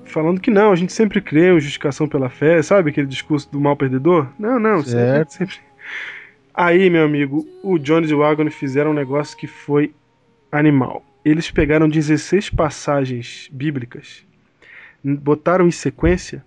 [0.04, 3.60] Falando que não, a gente sempre crê em justificação pela fé, sabe aquele discurso do
[3.60, 4.28] mal perdedor?
[4.38, 5.32] Não, não, Certo.
[5.32, 5.56] sempre.
[6.54, 9.92] Aí, meu amigo, o Jones e o Wagon fizeram um negócio que foi
[10.50, 11.04] animal.
[11.24, 14.24] Eles pegaram 16 passagens bíblicas,
[15.04, 16.42] botaram em sequência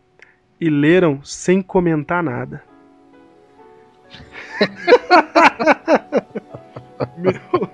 [0.60, 2.64] e leram sem comentar nada.
[7.18, 7.70] Meu,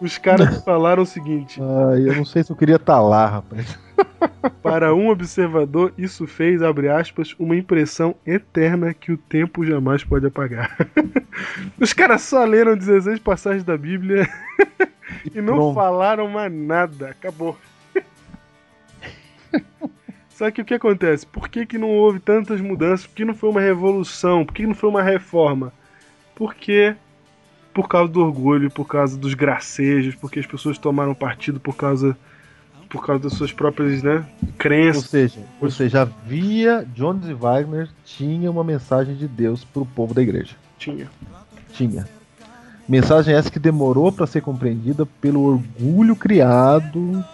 [0.00, 3.78] os caras falaram o seguinte: Ai, eu não sei se eu queria estar lá, rapaz.
[4.62, 10.26] para um observador, isso fez, abre aspas, uma impressão eterna que o tempo jamais pode
[10.26, 10.76] apagar.
[11.78, 14.28] Os caras só leram 16 passagens da Bíblia
[15.34, 15.74] e não pronto.
[15.74, 17.10] falaram mais nada.
[17.10, 17.56] Acabou.
[20.28, 21.26] Só que o que acontece?
[21.26, 23.06] Por que, que não houve tantas mudanças?
[23.06, 24.44] Por que não foi uma revolução?
[24.44, 25.70] Por que não foi uma reforma?
[26.34, 26.96] Porque
[27.72, 32.16] por causa do orgulho, por causa dos gracejos, porque as pessoas tomaram partido por causa
[32.88, 35.04] por causa das suas próprias, né, Ou crenças.
[35.04, 40.20] seja, ou seja, havia Jones e Wagner tinha uma mensagem de Deus pro povo da
[40.20, 40.56] igreja.
[40.76, 41.08] Tinha.
[41.72, 42.08] Tinha.
[42.88, 47.24] Mensagem essa que demorou para ser compreendida pelo orgulho criado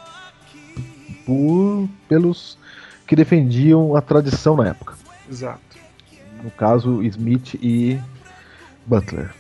[1.25, 2.59] por pelos
[3.07, 4.95] que defendiam a tradição na época.
[5.31, 5.61] Exato.
[6.45, 7.99] No caso, Smith e
[8.85, 9.31] Butler.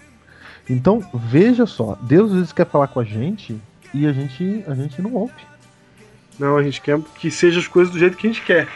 [0.68, 3.56] Então, veja só, Deus às vezes quer falar com a gente
[3.94, 5.32] e a gente, a gente não ouve.
[6.38, 8.68] Não, a gente quer que seja as coisas do jeito que a gente quer.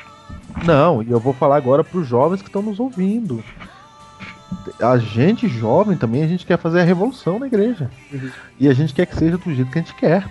[0.64, 3.42] Não, e eu vou falar agora para os jovens que estão nos ouvindo.
[4.80, 7.90] A gente jovem também, a gente quer fazer a revolução na igreja.
[8.12, 8.30] Uhum.
[8.58, 10.28] E a gente quer que seja do jeito que a gente quer.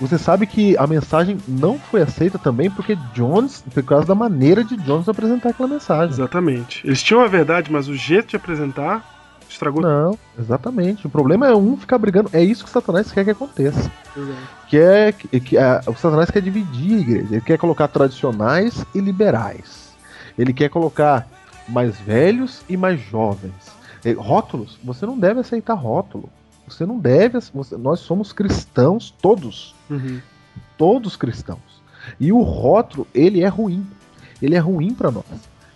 [0.00, 4.64] Você sabe que a mensagem não foi aceita também porque Jones, por causa da maneira
[4.64, 6.14] de Jones apresentar aquela mensagem.
[6.14, 6.84] Exatamente.
[6.86, 9.11] Eles tinham a verdade, mas o jeito de apresentar
[9.70, 9.82] estragou.
[9.82, 11.06] Não, exatamente.
[11.06, 12.30] O problema é um ficar brigando.
[12.32, 13.90] É isso que Satanás quer que aconteça.
[14.16, 14.38] Exato.
[14.68, 17.28] Que é que, a- o Satanás quer dividir a igreja.
[17.32, 19.92] Ele quer colocar tradicionais e liberais.
[20.38, 21.26] Ele quer colocar
[21.68, 23.52] mais velhos e mais jovens.
[24.16, 26.28] Rótulos, você não deve aceitar rótulo.
[26.66, 27.38] Você não deve.
[27.54, 29.74] você- nós somos cristãos todos.
[29.90, 30.20] Uhum.
[30.76, 31.60] todos cristãos.
[32.18, 33.86] E o rótulo, ele é ruim.
[34.40, 35.24] Ele é ruim para nós.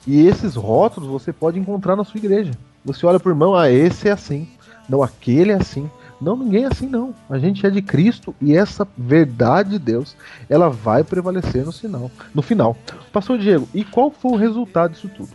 [0.04, 2.50] E esses rótulos você pode encontrar na sua igreja.
[2.86, 4.48] Você olha pro irmão, ah, esse é assim.
[4.88, 5.90] Não, aquele é assim.
[6.20, 7.12] Não, ninguém é assim não.
[7.28, 10.16] A gente é de Cristo e essa verdade de Deus,
[10.48, 12.08] ela vai prevalecer no final.
[12.32, 12.76] No final.
[13.12, 15.28] Pastor Diego, e qual foi o resultado disso tudo?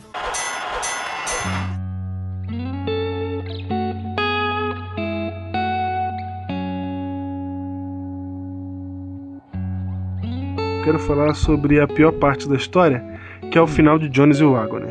[10.86, 13.04] Quero falar sobre a pior parte da história,
[13.52, 14.91] que é o final de Jones e o Wagner,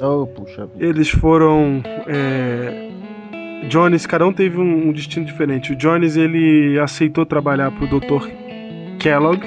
[0.00, 0.84] Oh, puxa vida.
[0.86, 1.82] Eles foram.
[2.06, 2.88] É...
[3.68, 5.72] Jones, cada um teve um, um destino diferente.
[5.72, 8.28] O Jones ele aceitou trabalhar pro Dr.
[8.98, 9.42] Kellogg,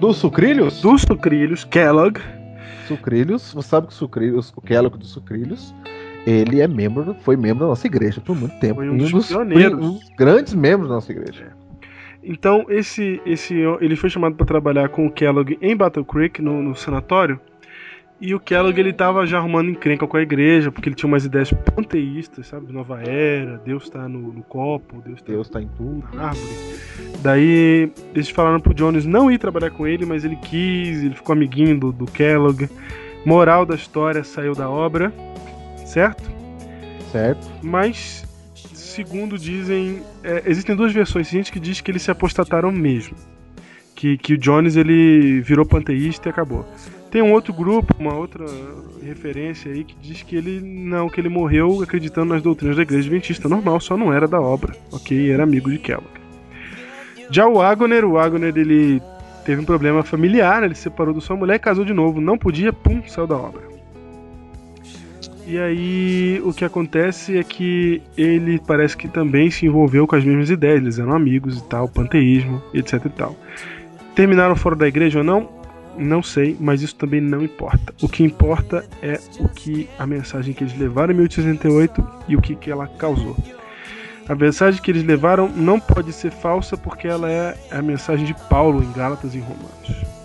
[0.00, 0.80] Dos sucrilhos?
[0.80, 2.18] dos sucrilhos, Kellogg.
[2.88, 5.74] Sucrilhos, você sabe que o Sucrilhos, o Kellogg dos Sucrilhos,
[6.26, 8.76] ele é membro, foi membro da nossa igreja por muito tempo.
[8.76, 9.84] Foi um E dos pioneiros.
[9.84, 11.48] um dos grandes membros da nossa igreja.
[12.22, 16.62] Então, esse, esse, ele foi chamado para trabalhar com o Kellogg em Battle Creek, no,
[16.62, 17.38] no sanatório.
[18.18, 21.26] E o Kellogg ele tava já arrumando encrenca com a igreja, porque ele tinha umas
[21.26, 22.72] ideias panteístas, sabe?
[22.72, 26.02] Nova era, Deus tá no, no copo, Deus tá Deus tá em tudo.
[26.14, 26.48] na árvore.
[27.22, 31.34] Daí eles falaram pro Jones não ir trabalhar com ele, mas ele quis, ele ficou
[31.34, 32.70] amiguinho do, do Kellogg.
[33.26, 35.12] Moral da história saiu da obra,
[35.84, 36.30] certo?
[37.12, 37.46] Certo?
[37.62, 41.28] Mas, segundo dizem, é, existem duas versões.
[41.28, 43.16] Tem gente que diz que eles se apostataram mesmo.
[43.94, 46.66] Que, que o Jones ele virou panteísta e acabou.
[47.10, 48.44] Tem um outro grupo, uma outra
[49.02, 53.02] referência aí que diz que ele não, que ele morreu acreditando nas doutrinas da igreja
[53.02, 55.30] adventista normal, só não era da obra, ok?
[55.30, 56.20] Era amigo de Kellogg.
[57.30, 59.00] Já o Wagner, o Wagner ele
[59.44, 62.36] teve um problema familiar, ele se separou da sua mulher e casou de novo, não
[62.36, 63.62] podia, pum, saiu da obra.
[65.46, 70.24] E aí o que acontece é que ele parece que também se envolveu com as
[70.24, 73.36] mesmas ideias, eles eram amigos e tal, panteísmo, etc e tal.
[74.16, 75.55] Terminaram fora da igreja ou não?
[75.98, 77.94] Não sei, mas isso também não importa.
[78.02, 82.42] O que importa é o que a mensagem que eles levaram em 1868 e o
[82.42, 83.36] que, que ela causou.
[84.28, 88.34] A mensagem que eles levaram não pode ser falsa porque ela é a mensagem de
[88.48, 90.16] Paulo em Gálatas e em Romanos.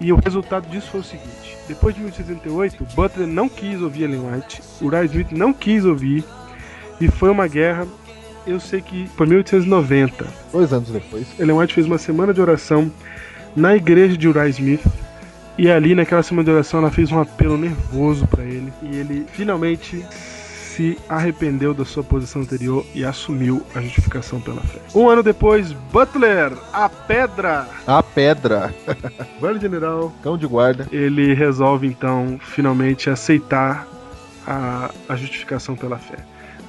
[0.00, 4.20] E o resultado disso foi o seguinte: depois de 1868, Butler não quis ouvir Ellen
[4.20, 6.24] White, Uriah Smith não quis ouvir,
[7.00, 7.86] e foi uma guerra.
[8.46, 10.26] Eu sei que foi 1890.
[10.52, 11.26] Dois anos depois.
[11.38, 12.90] Ellen White fez uma semana de oração
[13.56, 14.84] na igreja de Uriah Smith.
[15.56, 18.72] E ali, naquela semana de oração, ela fez um apelo nervoso para ele.
[18.82, 20.04] E ele finalmente
[20.74, 24.80] se arrependeu da sua posição anterior e assumiu a justificação pela fé.
[24.92, 28.74] Um ano depois, Butler, a pedra, A pedra,
[29.40, 30.88] velho general, cão de guarda.
[30.90, 33.86] ele resolve então finalmente aceitar
[34.44, 36.16] a, a justificação pela fé.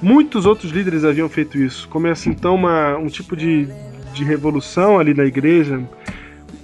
[0.00, 1.88] Muitos outros líderes haviam feito isso.
[1.88, 3.66] Começa então uma, um tipo de,
[4.12, 5.82] de revolução ali na igreja.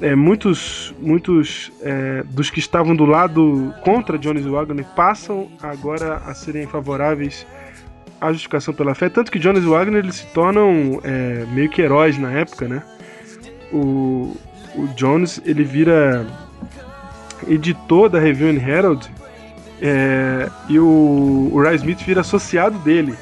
[0.00, 6.34] É, muitos muitos é, dos que estavam do lado contra Jones Wagner passam agora a
[6.34, 7.46] serem favoráveis
[8.20, 9.08] à justificação pela fé.
[9.08, 12.82] Tanto que Jones Wagner eles se tornam é, meio que heróis na época, né?
[13.72, 14.36] O,
[14.74, 16.26] o Jones ele vira
[17.48, 19.10] editor da Review and Herald
[19.80, 23.14] é, e o, o Ray Smith vira associado dele.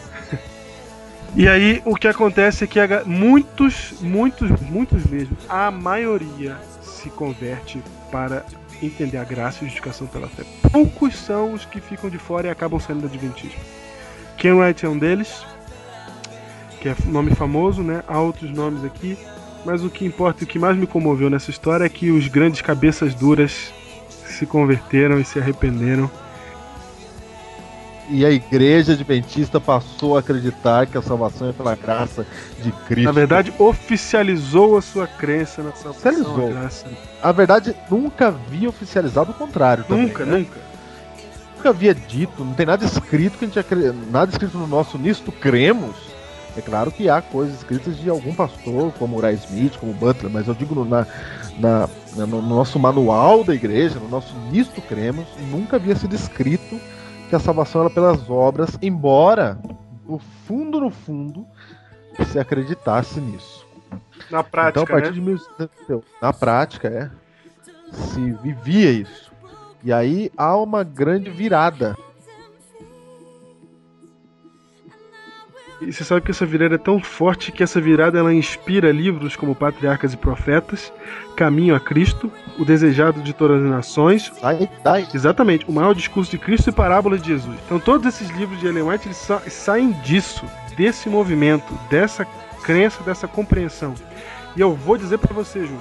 [1.37, 7.83] E aí o que acontece é que muitos, muitos, muitos mesmo, a maioria se converte
[8.11, 8.45] para
[8.83, 10.43] entender a graça e justificação pela fé.
[10.73, 13.61] Poucos são os que ficam de fora e acabam saindo do Adventismo.
[14.37, 15.45] Ken Wright é um deles,
[16.81, 18.03] que é nome famoso, né?
[18.09, 19.17] Há outros nomes aqui,
[19.65, 22.27] mas o que importa e o que mais me comoveu nessa história é que os
[22.27, 23.73] grandes cabeças duras
[24.27, 26.11] se converteram e se arrependeram.
[28.11, 32.27] E a igreja adventista passou a acreditar que a salvação é pela graça
[32.61, 33.05] de Cristo.
[33.07, 36.11] Na verdade, oficializou a sua crença na salvação.
[36.13, 36.49] Oficializou.
[36.49, 36.87] a graça.
[37.23, 39.85] a verdade nunca havia oficializado o contrário.
[39.85, 40.39] também, Nunca, né?
[40.39, 40.59] nunca.
[41.57, 44.97] Nunca havia dito, não tem nada escrito que a gente acre- nada escrito no nosso
[44.99, 45.95] nisto cremos.
[46.57, 50.49] É claro que há coisas escritas de algum pastor, como Uriah Smith, como Butler, mas
[50.49, 51.07] eu digo no, na-
[51.59, 51.89] na-
[52.27, 56.81] no nosso manual da igreja, no nosso nisto cremos, nunca havia sido escrito
[57.31, 59.57] que a salvação era pelas obras, embora
[60.05, 61.47] no fundo, no fundo,
[62.27, 63.65] se acreditasse nisso.
[64.29, 65.15] Na prática, então, a partir né?
[65.15, 67.09] de 1888, na prática, é,
[67.93, 69.31] se vivia isso.
[69.85, 71.97] E aí há uma grande virada.
[75.81, 79.35] E você sabe que essa virada é tão forte que essa virada ela inspira livros
[79.35, 80.93] como Patriarcas e Profetas,
[81.37, 85.07] Caminho a Cristo, O Desejado de Todas as Nações, Sai daí.
[85.15, 87.57] exatamente, O Maior Discurso de Cristo e Parábolas de Jesus.
[87.65, 90.45] Então todos esses livros de Ellen White eles sa- saem disso,
[90.77, 92.27] desse movimento, dessa
[92.63, 93.95] crença, dessa compreensão.
[94.55, 95.79] E eu vou dizer pra você, Ju,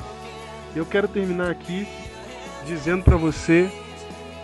[0.76, 1.86] eu quero terminar aqui
[2.66, 3.70] dizendo pra você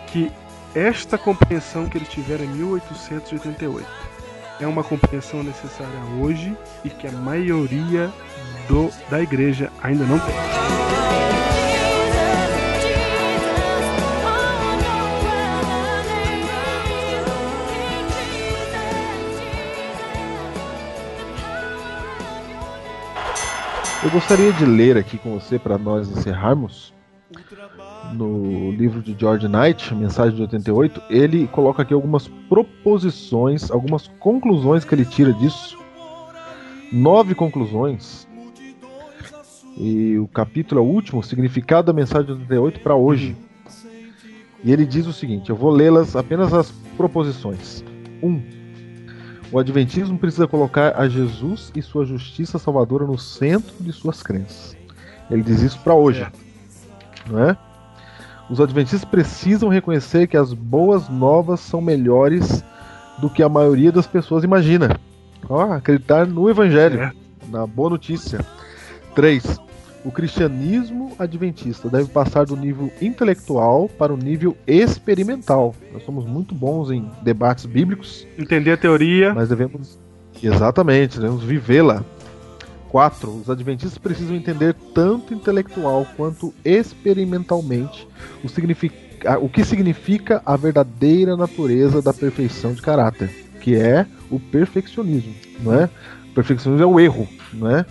[0.07, 0.29] que
[0.73, 3.87] esta compreensão que eles tiveram em 1888
[4.59, 8.11] é uma compreensão necessária hoje e que a maioria
[8.67, 10.35] do, da igreja ainda não tem.
[24.03, 26.93] Eu gostaria de ler aqui com você para nós encerrarmos.
[28.13, 34.85] No livro de George Knight, Mensagem de 88, ele coloca aqui algumas proposições, algumas conclusões
[34.85, 35.77] que ele tira disso.
[36.93, 38.25] Nove conclusões.
[39.77, 43.35] E o capítulo é o último, significado da mensagem de 88 para hoje.
[44.63, 47.83] E ele diz o seguinte: eu vou lê-las apenas as proposições.
[48.23, 48.27] 1.
[48.27, 48.41] Um,
[49.51, 54.75] o Adventismo precisa colocar a Jesus e sua justiça salvadora no centro de suas crenças.
[55.29, 56.31] Ele diz isso para hoje, É.
[57.29, 57.57] não é?
[58.49, 62.63] Os Adventistas precisam reconhecer que as boas novas são melhores
[63.19, 64.99] do que a maioria das pessoas imagina.
[65.49, 67.11] Ó, acreditar no Evangelho, É.
[67.49, 68.45] na boa notícia.
[69.15, 69.59] 3.
[70.03, 75.73] O cristianismo adventista deve passar do nível intelectual para o nível experimental.
[75.91, 79.97] Nós somos muito bons em debates bíblicos, Entender a teoria, mas devemos.
[80.43, 82.03] Exatamente, devemos vivê-la.
[82.89, 83.29] 4.
[83.29, 88.07] Os adventistas precisam entender tanto intelectual quanto experimentalmente
[88.43, 93.29] o, o que significa a verdadeira natureza da perfeição de caráter,
[93.61, 95.89] que é o perfeccionismo, não é?
[96.31, 97.85] O perfeccionismo é o erro, não é?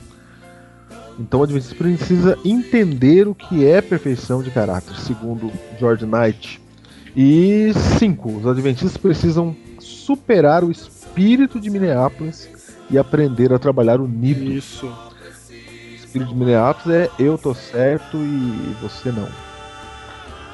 [1.18, 6.60] Então o adventista precisa entender o que é perfeição de caráter, segundo George Knight.
[7.16, 8.38] E 5.
[8.38, 12.48] Os adventistas precisam superar o espírito de Minneapolis
[12.94, 14.64] e aprender a trabalhar unidos.
[14.64, 14.86] isso.
[14.86, 19.28] O espírito de Minneapolis é eu tô certo e você não.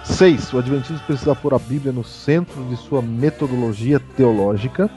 [0.04, 0.54] 6.
[0.54, 4.90] O Adventismo precisa pôr a Bíblia no centro de sua metodologia teológica.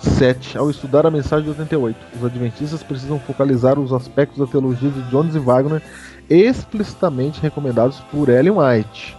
[0.00, 0.58] 7.
[0.58, 5.02] Ao estudar a mensagem de 88, os Adventistas precisam focalizar os aspectos da teologia de
[5.02, 5.82] Jones e Wagner
[6.28, 9.16] explicitamente recomendados por Ellen White.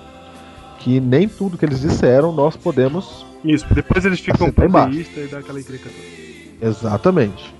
[0.79, 5.39] Que nem tudo que eles disseram nós podemos Isso, depois eles ficam panteístas e dá
[5.39, 6.30] aquela encrenca toda.
[6.62, 7.53] Exatamente.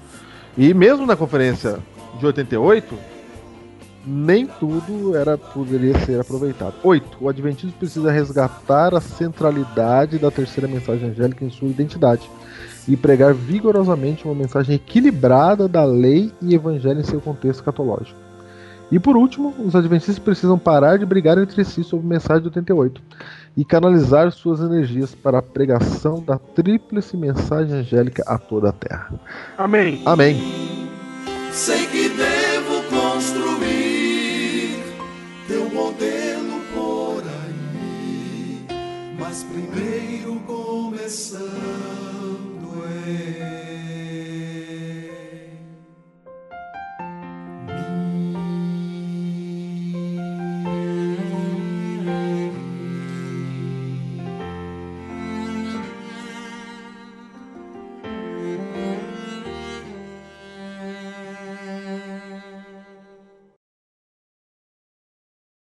[0.58, 1.80] E mesmo na conferência
[2.20, 2.96] de 88,
[4.06, 6.76] nem tudo era poderia ser aproveitado.
[6.84, 7.18] 8.
[7.20, 12.30] O Adventismo precisa resgatar a centralidade da terceira mensagem angélica em sua identidade
[12.88, 18.20] e pregar vigorosamente uma mensagem equilibrada da lei e evangelho em seu contexto escatológico.
[18.92, 22.50] E por último, os adventistas precisam parar de brigar entre si sobre a mensagem de
[22.50, 23.02] 88
[23.56, 29.14] e canalizar suas energias para a pregação da tríplice mensagem angélica a toda a terra.
[29.58, 30.02] Amém.
[30.06, 30.40] Amém.